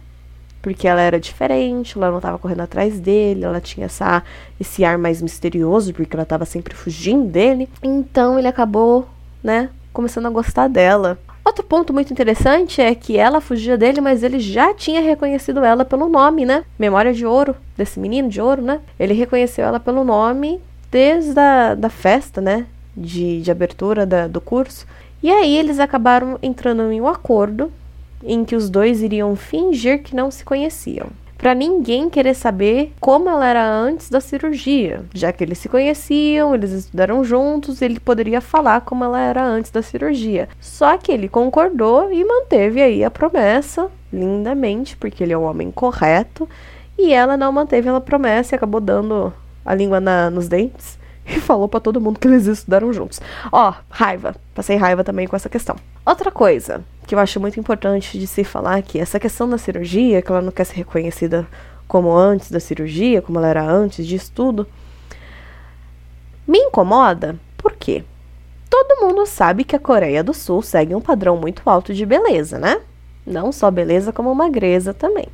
Porque 0.61 0.87
ela 0.87 1.01
era 1.01 1.19
diferente, 1.19 1.97
ela 1.97 2.09
não 2.09 2.17
estava 2.17 2.39
correndo 2.39 2.61
atrás 2.61 2.99
dele, 2.99 3.43
ela 3.43 3.59
tinha 3.59 3.85
essa, 3.85 4.23
esse 4.59 4.85
ar 4.85 4.97
mais 4.97 5.21
misterioso, 5.21 5.93
porque 5.93 6.15
ela 6.15 6.23
estava 6.23 6.45
sempre 6.45 6.73
fugindo 6.73 7.25
dele. 7.25 7.67
Então 7.83 8.39
ele 8.39 8.47
acabou, 8.47 9.07
né, 9.43 9.69
começando 9.91 10.25
a 10.25 10.29
gostar 10.29 10.69
dela. 10.69 11.19
Outro 11.45 11.65
ponto 11.65 11.93
muito 11.93 12.13
interessante 12.13 12.81
é 12.81 12.95
que 12.95 13.17
ela 13.17 13.41
fugia 13.41 13.77
dele, 13.77 13.99
mas 13.99 14.23
ele 14.23 14.39
já 14.39 14.73
tinha 14.73 15.01
reconhecido 15.01 15.61
ela 15.65 15.83
pelo 15.83 16.07
nome, 16.07 16.45
né? 16.45 16.63
Memória 16.79 17.13
de 17.13 17.25
ouro, 17.25 17.53
desse 17.75 17.99
menino 17.99 18.29
de 18.29 18.39
ouro, 18.39 18.61
né? 18.61 18.79
Ele 18.97 19.13
reconheceu 19.13 19.65
ela 19.65 19.81
pelo 19.81 20.05
nome 20.05 20.61
desde 20.89 21.37
a 21.37 21.75
da 21.75 21.89
festa, 21.89 22.39
né? 22.39 22.65
De, 22.95 23.41
de 23.41 23.51
abertura 23.51 24.05
da, 24.05 24.27
do 24.27 24.39
curso. 24.39 24.85
E 25.21 25.31
aí 25.31 25.57
eles 25.57 25.79
acabaram 25.79 26.37
entrando 26.43 26.91
em 26.91 27.01
um 27.01 27.07
acordo 27.07 27.71
em 28.23 28.45
que 28.45 28.55
os 28.55 28.69
dois 28.69 29.01
iriam 29.01 29.35
fingir 29.35 30.03
que 30.03 30.15
não 30.15 30.29
se 30.29 30.43
conheciam. 30.43 31.07
Para 31.37 31.53
ninguém 31.53 32.09
querer 32.09 32.35
saber 32.35 32.93
como 33.01 33.29
ela 33.29 33.45
era 33.45 33.69
antes 33.69 34.09
da 34.09 34.21
cirurgia, 34.21 35.03
já 35.13 35.33
que 35.33 35.43
eles 35.43 35.57
se 35.57 35.67
conheciam, 35.67 36.55
eles 36.55 36.71
estudaram 36.71 37.21
juntos, 37.21 37.81
ele 37.81 37.99
poderia 37.99 38.39
falar 38.39 38.79
como 38.81 39.03
ela 39.03 39.19
era 39.19 39.43
antes 39.43 39.69
da 39.69 39.81
cirurgia. 39.81 40.47
Só 40.61 40.97
que 40.97 41.11
ele 41.11 41.27
concordou 41.27 42.09
e 42.13 42.23
manteve 42.23 42.81
aí 42.81 43.03
a 43.03 43.11
promessa 43.11 43.91
lindamente, 44.11 44.95
porque 44.95 45.21
ele 45.21 45.33
é 45.33 45.37
um 45.37 45.43
homem 45.43 45.69
correto, 45.69 46.47
e 46.97 47.11
ela 47.11 47.35
não 47.35 47.51
manteve 47.51 47.89
a 47.89 47.99
promessa 47.99 48.53
e 48.53 48.57
acabou 48.57 48.79
dando 48.79 49.33
a 49.65 49.75
língua 49.75 49.99
na, 49.99 50.29
nos 50.29 50.47
dentes 50.47 50.97
e 51.25 51.39
falou 51.39 51.67
para 51.67 51.79
todo 51.79 52.01
mundo 52.01 52.19
que 52.19 52.27
eles 52.27 52.45
estudaram 52.45 52.91
juntos. 52.91 53.21
Ó, 53.51 53.69
oh, 53.69 53.73
raiva. 53.89 54.35
Passei 54.53 54.75
raiva 54.75 55.03
também 55.03 55.27
com 55.27 55.35
essa 55.35 55.49
questão. 55.49 55.75
Outra 56.05 56.31
coisa 56.31 56.83
que 57.07 57.15
eu 57.15 57.19
acho 57.19 57.39
muito 57.39 57.59
importante 57.59 58.17
de 58.17 58.27
se 58.27 58.43
falar 58.43 58.75
aqui, 58.75 58.99
essa 58.99 59.19
questão 59.19 59.49
da 59.49 59.57
cirurgia, 59.57 60.21
que 60.21 60.31
ela 60.31 60.41
não 60.41 60.51
quer 60.51 60.63
ser 60.65 60.75
reconhecida 60.75 61.47
como 61.87 62.15
antes 62.15 62.49
da 62.49 62.59
cirurgia, 62.59 63.21
como 63.21 63.39
ela 63.39 63.47
era 63.47 63.63
antes 63.63 64.05
disso 64.05 64.31
tudo, 64.33 64.67
me 66.47 66.59
incomoda 66.59 67.37
por 67.57 67.73
quê? 67.73 68.03
Todo 68.69 69.07
mundo 69.07 69.25
sabe 69.25 69.63
que 69.63 69.75
a 69.75 69.79
Coreia 69.79 70.23
do 70.23 70.33
Sul 70.33 70.61
segue 70.61 70.95
um 70.95 71.01
padrão 71.01 71.37
muito 71.37 71.61
alto 71.69 71.93
de 71.93 72.05
beleza, 72.05 72.57
né? 72.57 72.81
Não 73.25 73.51
só 73.51 73.69
beleza, 73.69 74.11
como 74.11 74.33
magreza 74.33 74.93
também. 74.93 75.27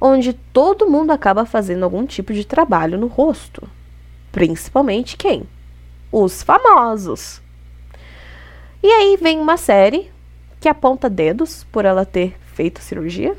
Onde 0.00 0.32
todo 0.32 0.90
mundo 0.90 1.12
acaba 1.12 1.46
fazendo 1.46 1.84
algum 1.84 2.04
tipo 2.04 2.32
de 2.32 2.44
trabalho 2.44 2.98
no 2.98 3.06
rosto. 3.06 3.68
Principalmente 4.36 5.16
quem? 5.16 5.44
Os 6.12 6.42
famosos. 6.42 7.40
E 8.82 8.86
aí 8.86 9.16
vem 9.16 9.40
uma 9.40 9.56
série 9.56 10.12
que 10.60 10.68
aponta 10.68 11.08
dedos 11.08 11.64
por 11.72 11.86
ela 11.86 12.04
ter 12.04 12.36
feito 12.52 12.82
cirurgia, 12.82 13.34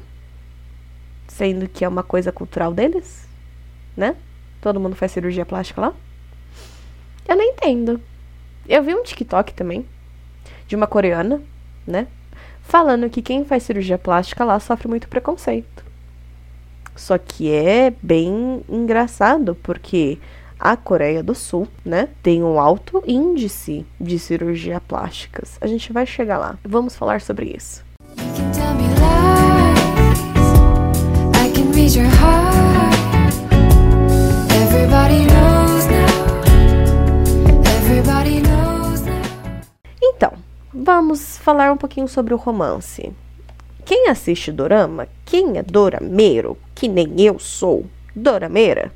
sendo 1.28 1.70
que 1.70 1.86
é 1.86 1.88
uma 1.88 2.02
coisa 2.02 2.32
cultural 2.32 2.74
deles, 2.74 3.28
né? 3.96 4.16
Todo 4.60 4.80
mundo 4.80 4.96
faz 4.96 5.12
cirurgia 5.12 5.46
plástica 5.46 5.82
lá. 5.82 5.94
Eu 7.28 7.36
não 7.36 7.44
entendo. 7.44 8.02
Eu 8.68 8.82
vi 8.82 8.96
um 8.96 9.04
TikTok 9.04 9.54
também 9.54 9.86
de 10.68 10.76
uma 10.76 10.88
coreana, 10.88 11.44
né? 11.86 12.08
Falando 12.64 13.08
que 13.08 13.22
quem 13.22 13.46
faz 13.46 13.62
cirurgia 13.62 14.00
plástica 14.00 14.44
lá 14.44 14.60
sofre 14.60 14.88
muito 14.88 15.08
preconceito. 15.08 15.86
Só 16.96 17.20
que 17.20 17.52
é 17.52 17.94
bem 18.02 18.64
engraçado, 18.68 19.54
porque 19.62 20.18
a 20.60 20.76
Coreia 20.76 21.22
do 21.22 21.36
Sul, 21.36 21.68
né, 21.86 22.10
tem 22.22 22.44
um 22.44 22.60
alto 22.60 23.04
índice 23.06 23.86
de 24.00 24.18
cirurgia 24.18 24.82
plásticas. 24.82 25.58
A 25.62 25.68
gente 25.68 25.94
vai 25.94 26.06
chegar 26.06 26.38
lá. 26.38 26.58
Vamos 26.64 26.96
falar 26.96 27.22
sobre 27.22 27.54
isso. 27.56 27.86
Então, 40.02 40.34
vamos 40.74 41.38
falar 41.38 41.72
um 41.72 41.78
pouquinho 41.78 42.08
sobre 42.08 42.34
o 42.34 42.38
romance. 42.38 43.14
Quem 43.86 44.10
assiste 44.10 44.52
dorama, 44.52 45.08
quem 45.24 45.58
é 45.58 45.64
dorameiro, 45.64 46.58
que 46.76 46.90
nem 46.90 47.22
eu 47.22 47.40
sou 47.40 47.86
dorameira, 48.14 48.92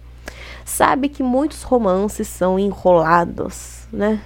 sabe 0.65 1.09
que 1.09 1.23
muitos 1.23 1.63
romances 1.63 2.27
são 2.27 2.57
enrolados, 2.57 3.87
né? 3.91 4.21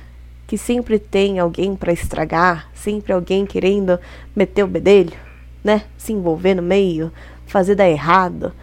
Que 0.48 0.58
sempre 0.58 1.00
tem 1.00 1.40
alguém 1.40 1.76
para 1.76 1.94
estragar, 1.94 2.70
sempre 2.74 3.14
alguém 3.14 3.46
querendo 3.46 4.00
meter 4.36 4.64
o 4.64 4.68
bedelho, 4.68 5.18
né? 5.64 5.84
Se 5.98 6.14
envolver 6.14 6.54
no 6.56 6.62
meio, 6.62 7.12
fazer 7.48 7.76
dar 7.76 7.90
errado. 7.90 8.54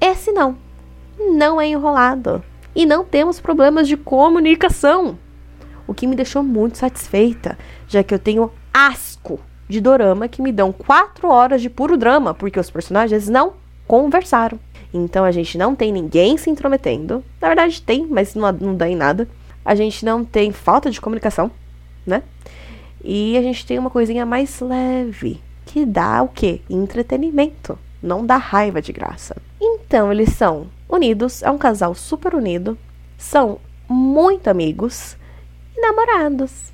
Esse 0.00 0.32
não. 0.32 0.56
Não 1.18 1.60
é 1.60 1.66
enrolado. 1.66 2.42
E 2.74 2.86
não 2.86 3.04
temos 3.04 3.40
problemas 3.40 3.86
de 3.88 3.96
comunicação. 3.96 5.18
O 5.86 5.92
que 5.92 6.06
me 6.06 6.16
deixou 6.16 6.42
muito 6.42 6.78
satisfeita, 6.78 7.58
já 7.88 8.02
que 8.02 8.14
eu 8.14 8.18
tenho 8.18 8.50
asco 8.72 9.40
de 9.68 9.80
dorama 9.80 10.28
que 10.28 10.42
me 10.42 10.52
dão 10.52 10.72
quatro 10.72 11.28
horas 11.28 11.60
de 11.60 11.68
puro 11.68 11.96
drama, 11.96 12.32
porque 12.32 12.58
os 12.58 12.70
personagens 12.70 13.28
não 13.28 13.54
conversaram. 13.86 14.58
Então 14.92 15.24
a 15.24 15.30
gente 15.30 15.56
não 15.56 15.74
tem 15.74 15.92
ninguém 15.92 16.36
se 16.36 16.50
intrometendo. 16.50 17.24
Na 17.40 17.48
verdade 17.48 17.80
tem, 17.82 18.06
mas 18.06 18.34
não, 18.34 18.50
não 18.52 18.76
dá 18.76 18.88
em 18.88 18.96
nada. 18.96 19.28
A 19.64 19.74
gente 19.74 20.04
não 20.04 20.24
tem 20.24 20.52
falta 20.52 20.90
de 20.90 21.00
comunicação, 21.00 21.50
né? 22.06 22.22
E 23.02 23.36
a 23.36 23.42
gente 23.42 23.64
tem 23.64 23.78
uma 23.78 23.90
coisinha 23.90 24.26
mais 24.26 24.60
leve, 24.60 25.40
que 25.64 25.86
dá 25.86 26.22
o 26.22 26.28
quê? 26.28 26.60
Entretenimento. 26.68 27.78
Não 28.02 28.24
dá 28.24 28.36
raiva 28.36 28.80
de 28.80 28.92
graça. 28.92 29.36
Então 29.60 30.10
eles 30.10 30.32
são 30.32 30.66
unidos, 30.88 31.42
é 31.42 31.50
um 31.50 31.58
casal 31.58 31.94
super 31.94 32.34
unido, 32.34 32.76
são 33.16 33.58
muito 33.88 34.48
amigos 34.48 35.16
e 35.76 35.80
namorados. 35.80 36.70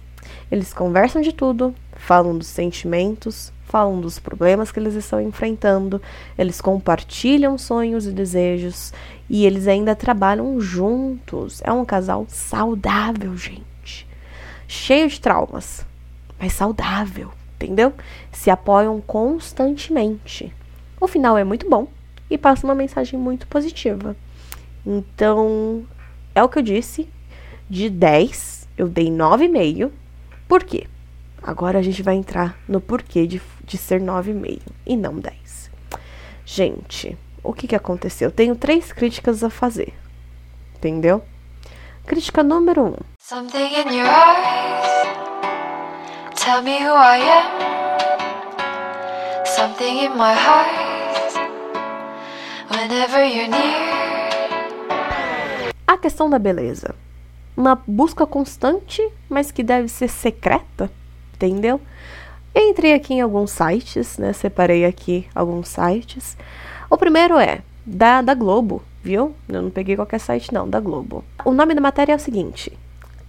Eles 0.51 0.73
conversam 0.73 1.21
de 1.21 1.33
tudo, 1.33 1.75
falam 1.93 2.37
dos 2.37 2.47
sentimentos, 2.47 3.53
falam 3.77 4.01
dos 4.01 4.19
problemas 4.19 4.73
que 4.73 4.81
eles 4.81 4.95
estão 4.95 5.21
enfrentando, 5.21 6.01
eles 6.39 6.63
compartilham 6.63 7.59
sonhos 7.59 8.07
e 8.07 8.11
desejos 8.11 8.91
e 9.29 9.45
eles 9.45 9.69
ainda 9.69 9.95
trabalham 9.95 10.59
juntos. 10.59 11.61
É 11.63 11.71
um 11.71 11.85
casal 11.85 12.25
saudável, 12.27 13.37
gente. 13.37 14.09
Cheio 14.67 15.11
de 15.11 15.21
traumas, 15.21 15.85
mas 16.41 16.55
saudável, 16.55 17.31
entendeu? 17.57 17.93
Se 18.33 18.49
apoiam 18.49 18.99
constantemente. 18.99 20.51
O 20.99 21.07
final 21.07 21.37
é 21.37 21.45
muito 21.45 21.69
bom 21.69 21.87
e 22.31 22.39
passa 22.39 22.67
uma 22.67 22.75
mensagem 22.75 23.21
muito 23.21 23.47
positiva. 23.47 24.17
Então, 24.87 25.85
é 26.35 26.43
o 26.43 26.49
que 26.49 26.59
eu 26.59 26.63
disse. 26.63 27.07
De 27.69 27.91
10, 27.91 28.69
eu 28.79 28.89
dei 28.89 29.09
9,5. 29.09 29.91
Por 30.49 30.65
quê? 30.65 30.87
Agora 31.47 31.79
a 31.79 31.83
gente 31.83 32.03
vai 32.03 32.17
entrar 32.17 32.59
no 32.67 32.81
porquê 32.81 33.25
de, 33.25 33.41
de 33.63 33.79
ser 33.79 34.01
9,5 34.01 34.63
e 34.85 34.97
não 34.97 35.15
10. 35.15 35.71
Gente, 36.45 37.17
o 37.41 37.53
que, 37.53 37.69
que 37.69 37.77
aconteceu? 37.77 38.33
Tenho 38.33 38.57
três 38.57 38.93
críticas 38.93 39.45
a 39.45 39.49
fazer. 39.49 39.95
Entendeu? 40.75 41.23
Crítica 42.05 42.43
número 42.43 42.83
1. 42.83 42.87
Um. 42.87 42.97
Something 43.21 43.65
in 43.65 43.95
your 43.97 44.09
eyes 44.09 45.07
Tell 46.35 46.63
me 46.63 46.79
who 46.79 46.93
I 46.93 47.21
am 47.21 47.47
Something 49.47 50.05
in 50.05 50.17
my 50.17 50.35
heart 50.35 50.69
Whenever 52.71 53.25
you're 53.25 53.47
near 53.47 53.95
A 55.87 55.97
questão 55.97 56.29
da 56.29 56.41
beleza. 56.41 56.93
Uma 57.57 57.81
busca 57.87 58.27
constante, 58.27 59.01
mas 59.29 59.53
que 59.53 59.63
deve 59.63 59.87
ser 59.87 60.09
secreta? 60.09 60.91
Entendeu? 61.37 61.81
entrei 62.57 62.95
aqui 62.95 63.15
em 63.15 63.21
alguns 63.21 63.51
sites, 63.51 64.17
né? 64.17 64.33
Separei 64.33 64.85
aqui 64.85 65.27
alguns 65.35 65.69
sites. 65.69 66.37
O 66.89 66.97
primeiro 66.97 67.39
é 67.39 67.61
da, 67.85 68.23
da 68.23 68.35
Globo, 68.35 68.83
viu? 69.03 69.35
Eu 69.49 69.63
não 69.63 69.71
peguei 69.71 69.95
qualquer 69.95 70.19
site, 70.19 70.53
não, 70.53 70.69
da 70.69 70.81
Globo. 70.81 71.23
O 71.45 71.53
nome 71.53 71.75
da 71.75 71.81
matéria 71.81 72.13
é 72.13 72.17
o 72.17 72.21
seguinte: 72.21 72.73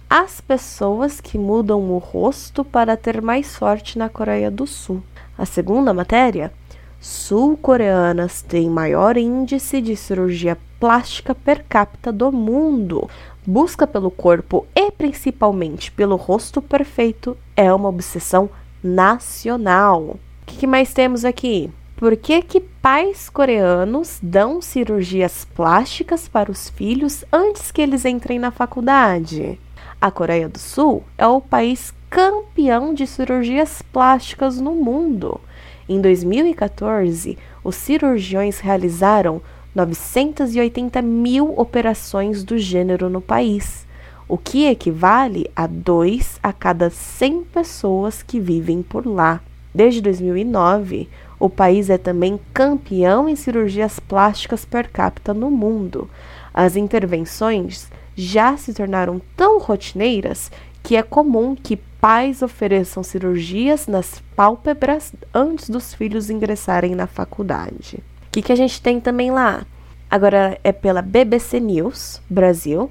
As 0.08 0.40
pessoas 0.40 1.20
que 1.20 1.36
mudam 1.36 1.90
o 1.90 1.98
rosto 1.98 2.64
para 2.64 2.96
ter 2.96 3.20
mais 3.20 3.46
sorte 3.46 3.98
na 3.98 4.08
Coreia 4.08 4.50
do 4.50 4.66
Sul. 4.66 5.02
A 5.36 5.44
segunda 5.44 5.92
matéria: 5.92 6.52
Sul-coreanas 7.00 8.42
têm 8.42 8.70
maior 8.70 9.16
índice 9.16 9.80
de 9.82 9.94
cirurgia 9.94 10.56
plástica 10.80 11.34
per 11.34 11.64
capita 11.68 12.10
do 12.10 12.32
mundo. 12.32 13.08
Busca 13.46 13.86
pelo 13.86 14.10
corpo 14.10 14.66
e 14.74 14.90
principalmente 14.90 15.90
pelo 15.92 16.16
rosto 16.16 16.60
perfeito 16.60 17.36
é 17.58 17.74
uma 17.74 17.88
obsessão 17.88 18.48
nacional. 18.80 20.00
O 20.02 20.18
que, 20.46 20.58
que 20.58 20.66
mais 20.66 20.94
temos 20.94 21.24
aqui? 21.24 21.68
Por 21.96 22.16
que, 22.16 22.40
que 22.40 22.60
pais 22.60 23.28
coreanos 23.28 24.20
dão 24.22 24.62
cirurgias 24.62 25.44
plásticas 25.44 26.28
para 26.28 26.52
os 26.52 26.68
filhos 26.70 27.24
antes 27.32 27.72
que 27.72 27.82
eles 27.82 28.04
entrem 28.04 28.38
na 28.38 28.52
faculdade? 28.52 29.58
A 30.00 30.08
Coreia 30.08 30.48
do 30.48 30.60
Sul 30.60 31.02
é 31.18 31.26
o 31.26 31.40
país 31.40 31.92
campeão 32.08 32.94
de 32.94 33.08
cirurgias 33.08 33.82
plásticas 33.92 34.60
no 34.60 34.76
mundo. 34.76 35.40
Em 35.88 36.00
2014, 36.00 37.36
os 37.64 37.74
cirurgiões 37.74 38.60
realizaram 38.60 39.42
980 39.74 41.02
mil 41.02 41.58
operações 41.58 42.44
do 42.44 42.56
gênero 42.56 43.10
no 43.10 43.20
país, 43.20 43.87
o 44.28 44.36
que 44.36 44.66
equivale 44.66 45.50
a 45.56 45.66
2 45.66 46.38
a 46.42 46.52
cada 46.52 46.90
100 46.90 47.44
pessoas 47.44 48.22
que 48.22 48.38
vivem 48.38 48.82
por 48.82 49.06
lá. 49.06 49.40
Desde 49.74 50.02
2009, 50.02 51.08
o 51.40 51.48
país 51.48 51.88
é 51.88 51.96
também 51.96 52.38
campeão 52.52 53.28
em 53.28 53.34
cirurgias 53.34 53.98
plásticas 53.98 54.64
per 54.64 54.90
capita 54.90 55.32
no 55.32 55.50
mundo. 55.50 56.10
As 56.52 56.76
intervenções 56.76 57.90
já 58.14 58.56
se 58.56 58.74
tornaram 58.74 59.20
tão 59.36 59.58
rotineiras 59.58 60.50
que 60.82 60.96
é 60.96 61.02
comum 61.02 61.54
que 61.54 61.76
pais 61.76 62.42
ofereçam 62.42 63.02
cirurgias 63.02 63.86
nas 63.86 64.22
pálpebras 64.36 65.12
antes 65.32 65.70
dos 65.70 65.94
filhos 65.94 66.28
ingressarem 66.28 66.94
na 66.94 67.06
faculdade. 67.06 68.02
O 68.26 68.30
que, 68.30 68.42
que 68.42 68.52
a 68.52 68.56
gente 68.56 68.80
tem 68.82 69.00
também 69.00 69.30
lá? 69.30 69.66
Agora 70.10 70.58
é 70.62 70.72
pela 70.72 71.02
BBC 71.02 71.60
News 71.60 72.20
Brasil 72.28 72.90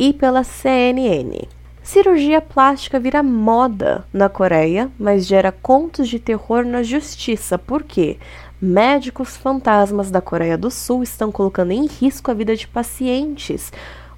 e 0.00 0.12
pela 0.12 0.42
CNN. 0.42 1.46
Cirurgia 1.80 2.40
plástica 2.40 2.98
vira 2.98 3.22
moda 3.22 4.04
na 4.12 4.28
Coreia, 4.28 4.90
mas 4.98 5.26
gera 5.26 5.52
contos 5.52 6.08
de 6.08 6.18
terror 6.18 6.64
na 6.64 6.82
justiça. 6.82 7.56
Por 7.56 7.84
quê? 7.84 8.18
Médicos 8.60 9.36
fantasmas 9.36 10.10
da 10.10 10.20
Coreia 10.20 10.58
do 10.58 10.72
Sul 10.72 11.04
estão 11.04 11.30
colocando 11.30 11.70
em 11.70 11.86
risco 11.86 12.32
a 12.32 12.34
vida 12.34 12.56
de 12.56 12.66
pacientes 12.66 13.70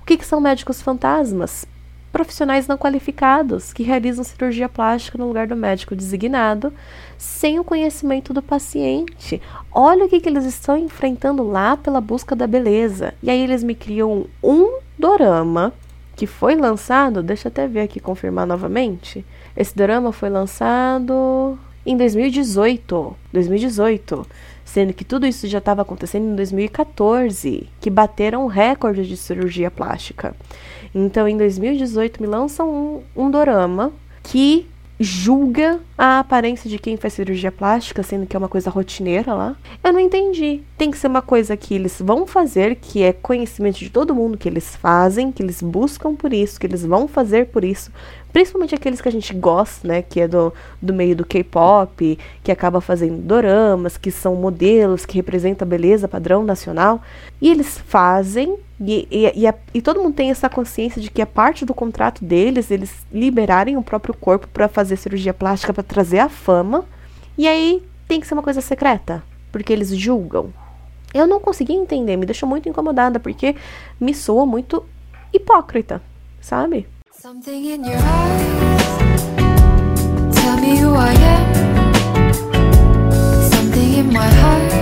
o 0.02 0.04
que, 0.04 0.16
que 0.16 0.26
são 0.26 0.40
médicos 0.40 0.82
fantasmas? 0.82 1.64
Profissionais 2.10 2.66
não 2.66 2.76
qualificados 2.76 3.72
que 3.72 3.84
realizam 3.84 4.24
cirurgia 4.24 4.68
plástica 4.68 5.16
no 5.16 5.28
lugar 5.28 5.46
do 5.46 5.54
médico 5.54 5.94
designado, 5.94 6.72
sem 7.16 7.60
o 7.60 7.64
conhecimento 7.64 8.34
do 8.34 8.42
paciente. 8.42 9.40
Olha 9.70 10.04
o 10.04 10.08
que, 10.08 10.20
que 10.20 10.28
eles 10.28 10.44
estão 10.44 10.76
enfrentando 10.76 11.44
lá 11.44 11.76
pela 11.76 12.00
busca 12.00 12.34
da 12.34 12.48
beleza. 12.48 13.14
E 13.22 13.30
aí 13.30 13.40
eles 13.40 13.62
me 13.62 13.76
criam 13.76 14.26
um 14.42 14.80
dorama 15.02 15.72
que 16.14 16.26
foi 16.26 16.54
lançado, 16.54 17.22
deixa 17.22 17.48
eu 17.48 17.50
até 17.50 17.66
ver 17.66 17.80
aqui 17.80 17.98
confirmar 17.98 18.46
novamente. 18.46 19.24
Esse 19.56 19.76
dorama 19.76 20.12
foi 20.12 20.30
lançado 20.30 21.58
em 21.84 21.96
2018. 21.96 23.16
2018 23.32 24.26
sendo 24.64 24.94
que 24.94 25.04
tudo 25.04 25.26
isso 25.26 25.46
já 25.48 25.58
estava 25.58 25.82
acontecendo 25.82 26.32
em 26.32 26.34
2014, 26.34 27.68
que 27.78 27.90
bateram 27.90 28.46
recorde 28.46 29.06
de 29.06 29.18
cirurgia 29.18 29.70
plástica. 29.70 30.34
Então, 30.94 31.28
em 31.28 31.36
2018, 31.36 32.22
me 32.22 32.26
lançam 32.26 32.70
um, 32.70 33.24
um 33.24 33.30
dorama 33.30 33.92
que 34.22 34.66
julga 35.02 35.80
a 35.96 36.20
aparência 36.20 36.68
de 36.68 36.78
quem 36.78 36.96
faz 36.96 37.14
cirurgia 37.14 37.50
plástica, 37.50 38.02
sendo 38.02 38.26
que 38.26 38.36
é 38.36 38.38
uma 38.38 38.48
coisa 38.48 38.70
rotineira 38.70 39.34
lá. 39.34 39.56
Eu 39.82 39.92
não 39.92 40.00
entendi. 40.00 40.62
Tem 40.78 40.90
que 40.90 40.98
ser 40.98 41.08
uma 41.08 41.22
coisa 41.22 41.56
que 41.56 41.74
eles 41.74 42.00
vão 42.00 42.26
fazer, 42.26 42.76
que 42.76 43.02
é 43.02 43.12
conhecimento 43.12 43.78
de 43.78 43.90
todo 43.90 44.14
mundo 44.14 44.38
que 44.38 44.48
eles 44.48 44.76
fazem, 44.76 45.32
que 45.32 45.42
eles 45.42 45.60
buscam 45.62 46.14
por 46.14 46.32
isso, 46.32 46.58
que 46.58 46.66
eles 46.66 46.84
vão 46.84 47.08
fazer 47.08 47.46
por 47.46 47.64
isso, 47.64 47.90
principalmente 48.32 48.74
aqueles 48.74 49.00
que 49.00 49.08
a 49.08 49.12
gente 49.12 49.34
gosta, 49.34 49.86
né, 49.86 50.02
que 50.02 50.20
é 50.20 50.26
do, 50.26 50.52
do 50.80 50.94
meio 50.94 51.14
do 51.14 51.24
K-pop, 51.24 52.18
que 52.42 52.50
acaba 52.50 52.80
fazendo 52.80 53.18
doramas, 53.18 53.96
que 53.96 54.10
são 54.10 54.34
modelos, 54.34 55.04
que 55.04 55.16
representam 55.16 55.66
a 55.66 55.68
beleza 55.68 56.08
padrão 56.08 56.42
nacional, 56.42 57.02
e 57.40 57.50
eles 57.50 57.78
fazem, 57.78 58.56
e, 58.80 59.06
e, 59.10 59.40
e, 59.40 59.46
a, 59.46 59.54
e 59.74 59.82
todo 59.82 60.02
mundo 60.02 60.14
tem 60.14 60.30
essa 60.30 60.48
consciência 60.48 61.00
de 61.00 61.10
que 61.10 61.20
é 61.20 61.26
parte 61.26 61.64
do 61.64 61.74
contrato 61.74 62.24
deles, 62.24 62.70
eles 62.70 63.06
liberarem 63.12 63.76
o 63.76 63.82
próprio 63.82 64.14
corpo 64.14 64.48
para 64.48 64.68
fazer 64.68 64.96
cirurgia 64.96 65.34
plástica, 65.34 65.74
para 65.74 65.82
trazer 65.82 66.20
a 66.20 66.28
fama, 66.28 66.86
e 67.36 67.46
aí 67.46 67.82
tem 68.08 68.20
que 68.20 68.26
ser 68.26 68.34
uma 68.34 68.42
coisa 68.42 68.60
secreta, 68.60 69.22
porque 69.50 69.72
eles 69.72 69.90
julgam. 69.90 70.52
Eu 71.12 71.26
não 71.26 71.38
consegui 71.38 71.74
entender, 71.74 72.16
me 72.16 72.24
deixou 72.24 72.48
muito 72.48 72.68
incomodada, 72.68 73.20
porque 73.20 73.54
me 74.00 74.14
soa 74.14 74.46
muito 74.46 74.82
hipócrita, 75.32 76.00
sabe? 76.40 76.86
Something 77.22 77.66
in 77.66 77.84
your 77.84 77.94
eyes 77.94 78.82
Tell 80.34 80.56
me 80.56 80.76
who 80.80 80.96
I 80.96 81.14
am 81.14 81.52
Something 83.48 83.98
in 83.98 84.06
my 84.08 84.26
heart 84.26 84.72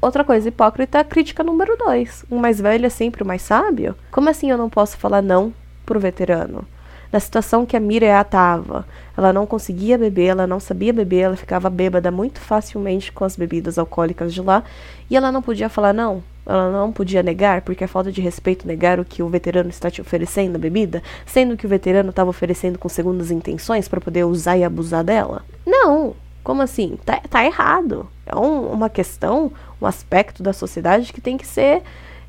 Outra 0.00 0.22
coisa 0.22 0.48
hipócrita, 0.48 1.02
crítica 1.02 1.42
número 1.42 1.76
2. 1.76 2.26
Um 2.30 2.38
mais 2.38 2.60
velho 2.60 2.86
é 2.86 2.88
sempre 2.88 3.24
o 3.24 3.26
mais 3.26 3.42
sábio? 3.42 3.96
Como 4.12 4.30
assim 4.30 4.48
eu 4.52 4.56
não 4.56 4.70
posso 4.70 4.96
falar 4.96 5.20
não 5.20 5.52
pro 5.84 5.98
veterano? 5.98 6.64
Na 7.10 7.18
situação 7.18 7.66
que 7.66 7.76
a 7.76 7.80
Miriam 7.80 8.20
estava, 8.20 8.86
ela 9.16 9.32
não 9.32 9.46
conseguia 9.46 9.98
beber, 9.98 10.26
ela 10.28 10.46
não 10.46 10.60
sabia 10.60 10.92
beber, 10.92 11.22
ela 11.22 11.36
ficava 11.36 11.68
bêbada 11.68 12.12
muito 12.12 12.38
facilmente 12.38 13.10
com 13.10 13.24
as 13.24 13.34
bebidas 13.34 13.78
alcoólicas 13.78 14.32
de 14.32 14.42
lá, 14.42 14.62
e 15.10 15.16
ela 15.16 15.32
não 15.32 15.42
podia 15.42 15.68
falar 15.68 15.92
não, 15.92 16.22
ela 16.48 16.72
não 16.72 16.90
podia 16.90 17.22
negar, 17.22 17.60
porque 17.60 17.84
é 17.84 17.86
falta 17.86 18.10
de 18.10 18.22
respeito 18.22 18.66
negar 18.66 18.98
o 18.98 19.04
que 19.04 19.22
o 19.22 19.28
veterano 19.28 19.68
está 19.68 19.90
te 19.90 20.00
oferecendo 20.00 20.56
a 20.56 20.58
bebida, 20.58 21.02
sendo 21.26 21.56
que 21.56 21.66
o 21.66 21.68
veterano 21.68 22.08
estava 22.08 22.30
oferecendo 22.30 22.78
com 22.78 22.88
segundas 22.88 23.30
intenções 23.30 23.86
para 23.86 24.00
poder 24.00 24.24
usar 24.24 24.56
e 24.56 24.64
abusar 24.64 25.04
dela? 25.04 25.44
Não! 25.66 26.16
Como 26.42 26.62
assim? 26.62 26.98
Tá, 27.04 27.20
tá 27.28 27.44
errado. 27.44 28.08
É 28.24 28.34
um, 28.34 28.72
uma 28.72 28.88
questão, 28.88 29.52
um 29.78 29.84
aspecto 29.84 30.42
da 30.42 30.54
sociedade 30.54 31.12
que 31.12 31.20
tem 31.20 31.36
que 31.36 31.46
ser 31.46 31.82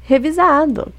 revisado. 0.04 0.92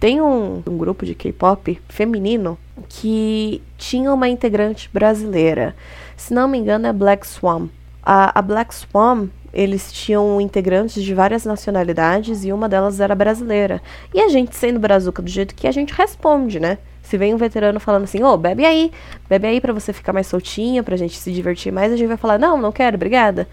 Tem 0.00 0.22
um, 0.22 0.62
um 0.66 0.78
grupo 0.78 1.04
de 1.04 1.14
K-pop 1.14 1.78
feminino 1.88 2.58
que 2.88 3.62
tinha 3.76 4.12
uma 4.12 4.28
integrante 4.28 4.88
brasileira. 4.90 5.76
Se 6.16 6.32
não 6.32 6.48
me 6.48 6.56
engano, 6.56 6.86
é 6.86 6.92
Black 6.92 7.26
Swan. 7.26 7.68
A, 8.02 8.38
a 8.38 8.40
Black 8.40 8.74
Swan 8.74 9.28
eles 9.52 9.92
tinham 9.92 10.40
integrantes 10.40 11.02
de 11.02 11.14
várias 11.14 11.44
nacionalidades 11.44 12.44
e 12.44 12.52
uma 12.52 12.68
delas 12.68 13.00
era 13.00 13.14
brasileira. 13.14 13.82
E 14.14 14.20
a 14.20 14.28
gente, 14.28 14.56
sendo 14.56 14.80
brazuca 14.80 15.20
do 15.20 15.28
jeito 15.28 15.54
que 15.54 15.66
a 15.66 15.72
gente 15.72 15.92
responde, 15.92 16.58
né? 16.58 16.78
Se 17.02 17.18
vem 17.18 17.34
um 17.34 17.36
veterano 17.36 17.78
falando 17.78 18.04
assim, 18.04 18.22
ô, 18.22 18.32
oh, 18.32 18.36
bebe 18.38 18.64
aí, 18.64 18.90
bebe 19.28 19.46
aí 19.46 19.60
para 19.60 19.72
você 19.72 19.92
ficar 19.92 20.12
mais 20.12 20.26
soltinha, 20.26 20.82
pra 20.82 20.96
gente 20.96 21.18
se 21.18 21.32
divertir 21.32 21.72
mais, 21.72 21.92
a 21.92 21.96
gente 21.96 22.08
vai 22.08 22.16
falar, 22.16 22.38
não, 22.38 22.56
não 22.60 22.72
quero, 22.72 22.96
obrigada. 22.96 23.46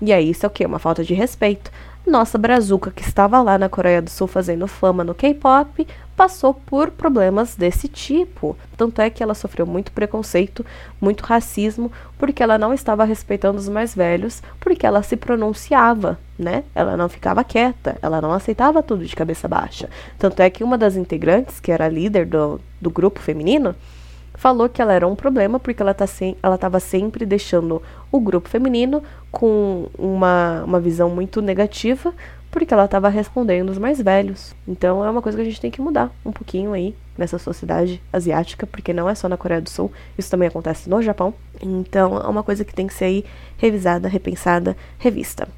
E 0.00 0.12
aí, 0.12 0.30
isso 0.30 0.46
é 0.46 0.48
o 0.48 0.50
quê? 0.50 0.64
Uma 0.64 0.78
falta 0.78 1.04
de 1.04 1.14
respeito. 1.14 1.70
Nossa 2.06 2.36
brazuca, 2.36 2.90
que 2.90 3.02
estava 3.02 3.40
lá 3.40 3.56
na 3.56 3.68
Coreia 3.68 4.02
do 4.02 4.10
Sul 4.10 4.26
fazendo 4.26 4.66
fama 4.66 5.02
no 5.02 5.14
K-pop, 5.14 5.86
passou 6.16 6.54
por 6.54 6.90
problemas 6.90 7.56
desse 7.56 7.88
tipo. 7.88 8.56
Tanto 8.76 9.00
é 9.00 9.10
que 9.10 9.22
ela 9.22 9.34
sofreu 9.34 9.66
muito 9.66 9.92
preconceito, 9.92 10.64
muito 11.00 11.22
racismo, 11.22 11.90
porque 12.18 12.42
ela 12.42 12.58
não 12.58 12.72
estava 12.72 13.04
respeitando 13.04 13.58
os 13.58 13.68
mais 13.68 13.94
velhos, 13.94 14.42
porque 14.60 14.86
ela 14.86 15.02
se 15.02 15.16
pronunciava, 15.16 16.18
né? 16.38 16.64
Ela 16.74 16.96
não 16.96 17.08
ficava 17.08 17.44
quieta, 17.44 17.96
ela 18.00 18.20
não 18.20 18.32
aceitava 18.32 18.82
tudo 18.82 19.04
de 19.04 19.16
cabeça 19.16 19.48
baixa. 19.48 19.88
Tanto 20.18 20.40
é 20.40 20.50
que 20.50 20.64
uma 20.64 20.78
das 20.78 20.96
integrantes, 20.96 21.60
que 21.60 21.72
era 21.72 21.88
líder 21.88 22.26
do, 22.26 22.60
do 22.80 22.90
grupo 22.90 23.20
feminino, 23.20 23.74
falou 24.34 24.68
que 24.68 24.82
ela 24.82 24.92
era 24.92 25.06
um 25.06 25.14
problema 25.14 25.60
porque 25.60 25.80
ela 25.80 25.94
tá 25.94 26.06
sem, 26.06 26.36
ela 26.42 26.56
estava 26.56 26.80
sempre 26.80 27.24
deixando 27.24 27.80
o 28.10 28.20
grupo 28.20 28.48
feminino 28.48 29.02
com 29.30 29.88
uma, 29.98 30.62
uma 30.64 30.80
visão 30.80 31.08
muito 31.08 31.40
negativa 31.40 32.12
porque 32.54 32.72
ela 32.72 32.84
estava 32.84 33.08
respondendo 33.08 33.70
os 33.70 33.78
mais 33.78 34.00
velhos. 34.00 34.54
Então 34.66 35.04
é 35.04 35.10
uma 35.10 35.20
coisa 35.20 35.36
que 35.36 35.42
a 35.42 35.44
gente 35.44 35.60
tem 35.60 35.72
que 35.72 35.80
mudar 35.80 36.12
um 36.24 36.30
pouquinho 36.30 36.72
aí 36.72 36.94
nessa 37.18 37.36
sociedade 37.36 38.00
asiática, 38.12 38.64
porque 38.64 38.92
não 38.92 39.10
é 39.10 39.14
só 39.16 39.28
na 39.28 39.36
Coreia 39.36 39.60
do 39.60 39.68
Sul, 39.68 39.90
isso 40.16 40.30
também 40.30 40.46
acontece 40.46 40.88
no 40.88 41.02
Japão. 41.02 41.34
Então 41.60 42.16
é 42.16 42.28
uma 42.28 42.44
coisa 42.44 42.64
que 42.64 42.72
tem 42.72 42.86
que 42.86 42.94
ser 42.94 43.06
aí 43.06 43.24
revisada, 43.58 44.06
repensada, 44.06 44.76
revista. 44.98 45.48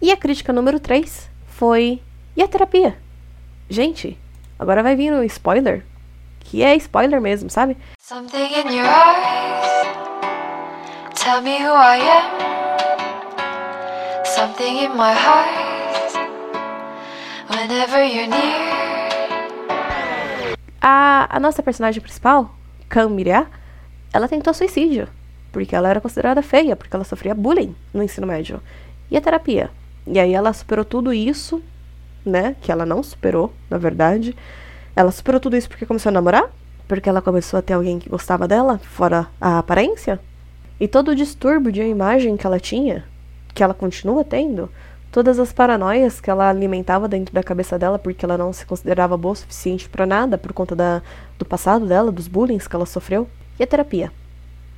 E 0.00 0.12
a 0.12 0.16
crítica 0.16 0.52
número 0.52 0.78
3 0.78 1.28
foi: 1.48 2.00
e 2.36 2.42
a 2.42 2.46
terapia? 2.46 2.96
Gente, 3.68 4.16
agora 4.64 4.82
vai 4.82 4.96
vir 4.96 5.12
um 5.12 5.22
spoiler, 5.24 5.84
que 6.40 6.62
é 6.62 6.74
spoiler 6.76 7.20
mesmo, 7.20 7.50
sabe? 7.50 7.76
Something 8.00 8.46
in 8.46 8.74
your 8.74 8.86
eyes 8.86 9.86
Tell 11.14 11.42
me 11.42 11.58
who 11.58 11.72
I 11.72 12.00
am 12.00 12.24
Something 14.24 14.84
in 14.84 14.96
my 14.96 15.12
heart 15.12 16.16
Whenever 17.50 18.02
you're 18.02 18.26
near 18.26 18.74
A, 20.80 21.28
a 21.36 21.40
nossa 21.40 21.62
personagem 21.62 22.02
principal, 22.02 22.50
Kan 22.88 23.08
Miria, 23.08 23.46
ela 24.12 24.28
tentou 24.28 24.52
suicídio. 24.52 25.08
Porque 25.50 25.74
ela 25.74 25.88
era 25.88 26.00
considerada 26.00 26.42
feia, 26.42 26.76
porque 26.76 26.94
ela 26.94 27.04
sofria 27.04 27.34
bullying 27.34 27.74
no 27.92 28.02
ensino 28.02 28.26
médio. 28.26 28.60
E 29.10 29.16
a 29.16 29.20
terapia? 29.20 29.70
E 30.06 30.18
aí 30.18 30.34
ela 30.34 30.52
superou 30.52 30.84
tudo 30.84 31.10
isso, 31.10 31.62
né? 32.24 32.56
Que 32.60 32.72
ela 32.72 32.86
não 32.86 33.02
superou, 33.02 33.52
na 33.68 33.78
verdade. 33.78 34.36
Ela 34.96 35.10
superou 35.10 35.40
tudo 35.40 35.56
isso 35.56 35.68
porque 35.68 35.86
começou 35.86 36.10
a 36.10 36.12
namorar? 36.12 36.50
Porque 36.86 37.08
ela 37.08 37.22
começou 37.22 37.58
a 37.58 37.62
ter 37.62 37.72
alguém 37.72 37.98
que 37.98 38.08
gostava 38.08 38.46
dela, 38.46 38.78
fora 38.78 39.26
a 39.40 39.58
aparência? 39.58 40.20
E 40.78 40.88
todo 40.88 41.10
o 41.10 41.14
distúrbio 41.14 41.72
de 41.72 41.82
imagem 41.82 42.36
que 42.36 42.46
ela 42.46 42.60
tinha, 42.60 43.04
que 43.54 43.62
ela 43.62 43.74
continua 43.74 44.24
tendo, 44.24 44.68
todas 45.14 45.38
as 45.38 45.52
paranoias 45.52 46.20
que 46.20 46.28
ela 46.28 46.50
alimentava 46.50 47.06
dentro 47.06 47.32
da 47.32 47.40
cabeça 47.42 47.78
dela 47.78 48.00
porque 48.00 48.24
ela 48.24 48.36
não 48.36 48.52
se 48.52 48.66
considerava 48.66 49.16
boa 49.16 49.32
o 49.32 49.36
suficiente 49.36 49.88
para 49.88 50.04
nada 50.04 50.36
por 50.36 50.52
conta 50.52 50.74
da, 50.74 51.02
do 51.38 51.44
passado 51.44 51.86
dela, 51.86 52.10
dos 52.10 52.26
bullying 52.26 52.58
que 52.58 52.74
ela 52.74 52.84
sofreu. 52.84 53.28
E 53.58 53.62
a 53.62 53.66
terapia? 53.66 54.10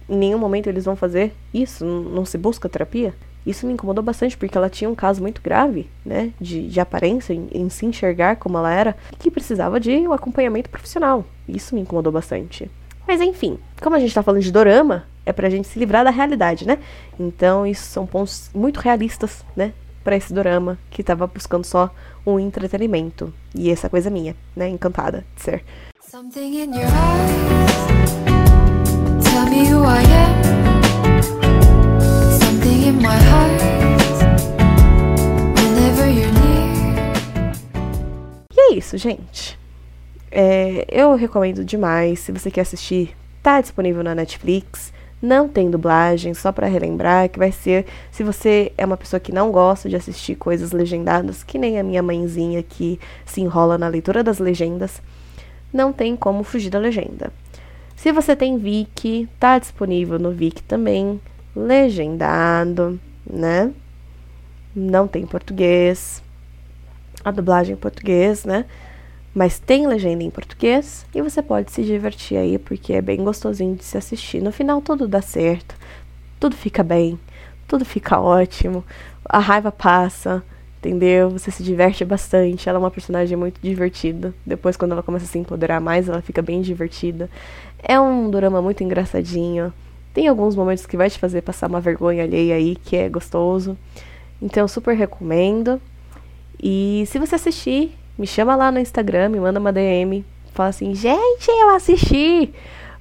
Em 0.07 0.17
nenhum 0.17 0.39
momento 0.39 0.67
eles 0.67 0.85
vão 0.85 0.95
fazer 0.95 1.35
isso, 1.55 1.85
não 1.85 2.27
se 2.27 2.37
busca 2.37 2.69
terapia. 2.69 3.15
Isso 3.47 3.65
me 3.67 3.73
incomodou 3.73 4.03
bastante 4.03 4.37
porque 4.37 4.59
ela 4.59 4.69
tinha 4.69 4.91
um 4.91 4.95
caso 4.95 5.23
muito 5.23 5.41
grave, 5.41 5.89
né, 6.05 6.33
de, 6.41 6.67
de 6.67 6.81
aparência, 6.81 7.33
em, 7.33 7.49
em 7.53 7.69
se 7.69 7.87
enxergar 7.87 8.37
como 8.37 8.59
ela 8.59 8.73
era, 8.73 8.97
que 9.19 9.31
precisava 9.31 9.79
de 9.79 9.93
um 9.93 10.13
acompanhamento 10.13 10.69
profissional. 10.69 11.25
Isso 11.49 11.75
me 11.75 11.81
incomodou 11.81 12.13
bastante. 12.13 12.69
Mas 13.07 13.21
enfim, 13.21 13.57
como 13.81 13.95
a 13.95 14.01
gente 14.01 14.13
tá 14.13 14.23
falando 14.23 14.43
de 14.43 14.51
dorama, 14.51 15.05
é 15.25 15.33
pra 15.33 15.49
gente 15.49 15.69
se 15.69 15.79
livrar 15.79 16.05
da 16.05 16.11
realidade, 16.11 16.67
né? 16.67 16.79
Então, 17.19 17.67
isso 17.67 17.85
são 17.85 18.05
pontos 18.05 18.51
muito 18.53 18.81
realistas, 18.81 19.45
né? 19.55 19.73
Pra 20.03 20.17
esse 20.17 20.33
dorama 20.33 20.79
que 20.91 21.03
tava 21.03 21.27
buscando 21.27 21.65
só 21.65 21.91
um 22.25 22.39
entretenimento. 22.39 23.33
E 23.55 23.71
essa 23.71 23.89
coisa 23.89 24.11
minha, 24.11 24.37
né? 24.55 24.69
Encantada 24.69 25.25
de 25.35 25.43
ser. 25.43 25.65
Something 26.01 26.63
in 26.63 26.75
your 26.75 26.85
eyes. 26.85 27.87
Tell 29.25 29.47
me 29.47 29.73
who 29.73 29.85
I 29.85 30.03
am. 30.03 30.46
E 38.53 38.61
é 38.61 38.75
isso, 38.75 38.97
gente. 38.97 39.59
É, 40.31 40.87
eu 40.91 41.15
recomendo 41.15 41.65
demais. 41.65 42.21
Se 42.21 42.33
você 42.33 42.51
quer 42.51 42.63
assistir, 42.63 43.17
tá 43.43 43.61
disponível 43.61 44.03
na 44.03 44.15
Netflix. 44.15 44.93
Não 45.23 45.49
tem 45.49 45.71
dublagem, 45.71 46.35
só 46.35 46.53
para 46.53 46.67
relembrar 46.67 47.29
que 47.29 47.39
vai 47.39 47.51
ser. 47.51 47.87
Se 48.11 48.23
você 48.23 48.73
é 48.77 48.85
uma 48.85 48.97
pessoa 48.97 49.19
que 49.19 49.33
não 49.33 49.51
gosta 49.51 49.89
de 49.89 49.97
assistir 49.97 50.35
coisas 50.35 50.73
legendadas, 50.73 51.43
que 51.43 51.59
nem 51.59 51.79
a 51.79 51.83
minha 51.83 52.03
mãezinha 52.03 52.63
que 52.63 53.01
se 53.25 53.41
enrola 53.41 53.79
na 53.79 53.89
leitura 53.89 54.23
das 54.23 54.39
legendas, 54.39 55.01
não 55.73 55.93
tem 55.93 56.15
como 56.17 56.43
fugir 56.43 56.71
da 56.71 56.79
legenda. 56.79 57.33
Se 57.97 58.13
você 58.13 58.37
tem 58.37 58.59
Viki, 58.59 59.29
tá 59.41 59.59
disponível 59.59 60.19
no 60.19 60.31
Viki 60.33 60.63
também, 60.63 61.19
legendado, 61.57 63.01
né? 63.29 63.73
Não 64.75 65.09
tem 65.09 65.27
português, 65.27 66.23
a 67.25 67.31
dublagem 67.31 67.73
em 67.75 67.79
português, 67.79 68.45
né? 68.45 68.67
Mas 69.35 69.59
tem 69.59 69.87
legenda 69.87 70.23
em 70.23 70.31
português 70.31 71.07
e 71.15 71.21
você 71.23 71.43
pode 71.43 71.73
se 71.73 71.83
divertir 71.83 72.37
aí 72.39 72.59
porque 72.59 72.93
é 72.93 73.03
bem 73.03 73.25
gostosinho 73.25 73.75
de 73.75 73.85
se 73.85 73.97
assistir. 73.99 74.43
No 74.43 74.53
final 74.53 74.81
tudo 74.81 75.09
dá 75.09 75.23
certo, 75.23 75.75
tudo 76.39 76.55
fica 76.55 76.83
bem, 76.83 77.19
tudo 77.67 77.85
fica 77.85 78.21
ótimo, 78.21 78.85
a 79.25 79.39
raiva 79.39 79.73
passa, 79.73 80.43
entendeu? 80.79 81.31
Você 81.31 81.51
se 81.51 81.63
diverte 81.63 82.05
bastante. 82.05 82.69
Ela 82.69 82.79
é 82.79 82.81
uma 82.81 82.91
personagem 82.91 83.37
muito 83.37 83.61
divertida. 83.61 84.33
Depois, 84.45 84.77
quando 84.77 84.93
ela 84.93 85.03
começa 85.03 85.25
a 85.25 85.29
se 85.29 85.39
empoderar 85.39 85.81
mais, 85.81 86.09
ela 86.09 86.23
fica 86.23 86.41
bem 86.41 86.63
divertida. 86.63 87.29
É 87.83 87.99
um 87.99 88.31
drama 88.31 88.63
muito 88.63 88.85
engraçadinho. 88.85 89.73
Tem 90.17 90.29
alguns 90.29 90.57
momentos 90.57 90.87
que 90.87 90.97
vai 90.97 91.11
te 91.11 91.19
fazer 91.19 91.43
passar 91.43 91.69
uma 91.69 91.79
vergonha 91.79 92.25
alheia 92.25 92.55
aí, 92.55 92.75
que 92.75 92.97
é 92.97 93.07
gostoso. 93.07 93.77
Então, 94.41 94.67
super 94.67 94.97
recomendo. 94.97 95.79
E 96.59 97.05
se 97.07 97.19
você 97.19 97.35
assistir, 97.35 97.95
me 98.17 98.27
chama 98.27 98.57
lá 98.57 98.73
no 98.73 98.79
Instagram, 98.79 99.29
me 99.29 99.39
manda 99.39 99.61
uma 99.61 99.71
DM. 99.71 100.25
Fala 100.55 100.71
assim, 100.71 100.95
gente, 100.95 101.51
eu 101.51 101.69
assisti! 101.69 102.51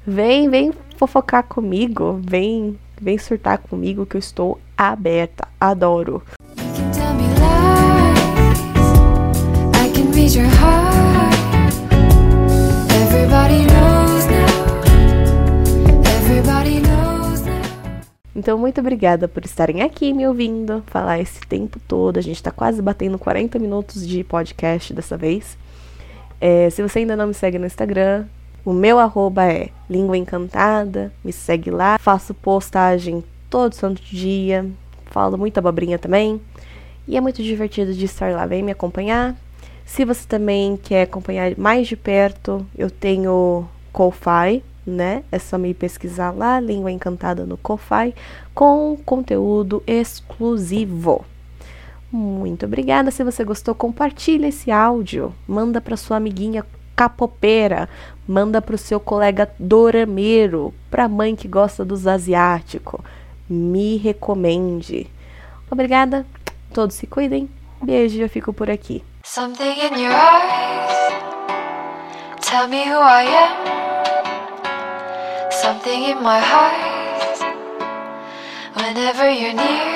Vem, 0.05 0.49
vem 0.49 0.74
fofocar 0.97 1.43
comigo. 1.43 2.20
Vem, 2.22 2.78
vem 2.99 3.18
surtar 3.18 3.59
comigo 3.59 4.05
que 4.05 4.18
eu 4.18 4.20
estou 4.20 4.59
aberta. 4.78 5.47
Adoro. 5.57 6.22
You 6.57 6.66
can 6.76 6.91
tell 6.91 7.13
me 7.13 7.30
lies. 7.39 8.59
I 9.74 9.89
can 9.93 10.11
read 10.11 10.36
your 10.36 10.49
heart. 10.49 10.94
Então, 18.36 18.57
muito 18.57 18.81
obrigada 18.81 19.29
por 19.29 19.45
estarem 19.45 19.81
aqui 19.81 20.11
me 20.11 20.27
ouvindo 20.27 20.83
falar 20.88 21.19
esse 21.19 21.39
tempo 21.47 21.79
todo. 21.88 22.17
A 22.17 22.21
gente 22.21 22.43
tá 22.43 22.51
quase 22.51 22.81
batendo 22.81 23.17
40 23.17 23.57
minutos 23.57 24.05
de 24.05 24.25
podcast 24.25 24.93
dessa 24.93 25.15
vez. 25.15 25.57
É, 26.41 26.69
se 26.69 26.81
você 26.81 26.99
ainda 26.99 27.15
não 27.15 27.27
me 27.27 27.33
segue 27.33 27.57
no 27.57 27.65
Instagram, 27.65 28.25
o 28.65 28.73
meu 28.73 28.99
arroba 28.99 29.45
é 29.45 29.69
Língua 29.89 30.17
Encantada. 30.17 31.13
Me 31.23 31.31
segue 31.31 31.71
lá. 31.71 31.97
Faço 31.97 32.33
postagem 32.33 33.23
todo 33.49 33.73
santo 33.73 34.01
dia. 34.01 34.65
Falo 35.05 35.38
muita 35.38 35.61
abobrinha 35.61 35.97
também. 35.97 36.41
E 37.07 37.15
é 37.15 37.21
muito 37.21 37.41
divertido 37.41 37.93
de 37.93 38.03
estar 38.03 38.33
lá. 38.33 38.45
Vem 38.45 38.63
me 38.63 38.71
acompanhar. 38.71 39.33
Se 39.86 40.03
você 40.03 40.27
também 40.27 40.75
quer 40.75 41.03
acompanhar 41.03 41.55
mais 41.57 41.88
de 41.88 41.95
perto, 41.95 42.65
eu 42.75 42.89
tenho 42.89 43.65
Ko-Fi, 43.93 44.61
né? 44.86 45.23
É 45.31 45.39
só 45.39 45.57
me 45.57 45.73
pesquisar 45.73 46.31
lá, 46.31 46.59
Língua 46.59 46.91
Encantada 46.91 47.45
no 47.45 47.57
Ko-Fi, 47.57 48.13
com 48.53 48.97
conteúdo 49.05 49.81
exclusivo. 49.88 51.25
Muito 52.11 52.65
obrigada. 52.65 53.11
Se 53.11 53.23
você 53.23 53.43
gostou, 53.43 53.75
compartilha 53.75 54.47
esse 54.47 54.71
áudio. 54.71 55.33
Manda 55.47 55.81
para 55.81 55.97
sua 55.97 56.17
amiguinha 56.17 56.65
capopeira. 56.95 57.89
Manda 58.27 58.61
para 58.61 58.75
o 58.75 58.77
seu 58.77 58.99
colega 58.99 59.51
dorameiro. 59.59 60.73
Para 60.89 61.05
a 61.05 61.09
mãe 61.09 61.36
que 61.36 61.47
gosta 61.47 61.83
dos 61.83 62.07
asiáticos. 62.07 63.01
Me 63.49 63.97
recomende. 63.97 65.07
Obrigada. 65.69 66.25
Todos 66.73 66.95
se 66.95 67.05
cuidem. 67.05 67.49
Beijo, 67.83 68.21
eu 68.21 68.29
fico 68.29 68.53
por 68.53 68.69
aqui. 68.69 69.03
Something 69.23 69.63
in 69.63 70.01
your 70.01 70.13
eyes. 70.13 70.95
Tell 72.41 72.67
me 72.67 72.86
who 72.86 73.01
I 73.01 73.25
am. 73.25 73.94
Something 75.61 76.03
in 76.03 76.21
my 76.21 76.39
heart. 76.39 76.75
Whenever 78.75 79.29
you're 79.29 79.53
near. 79.53 79.94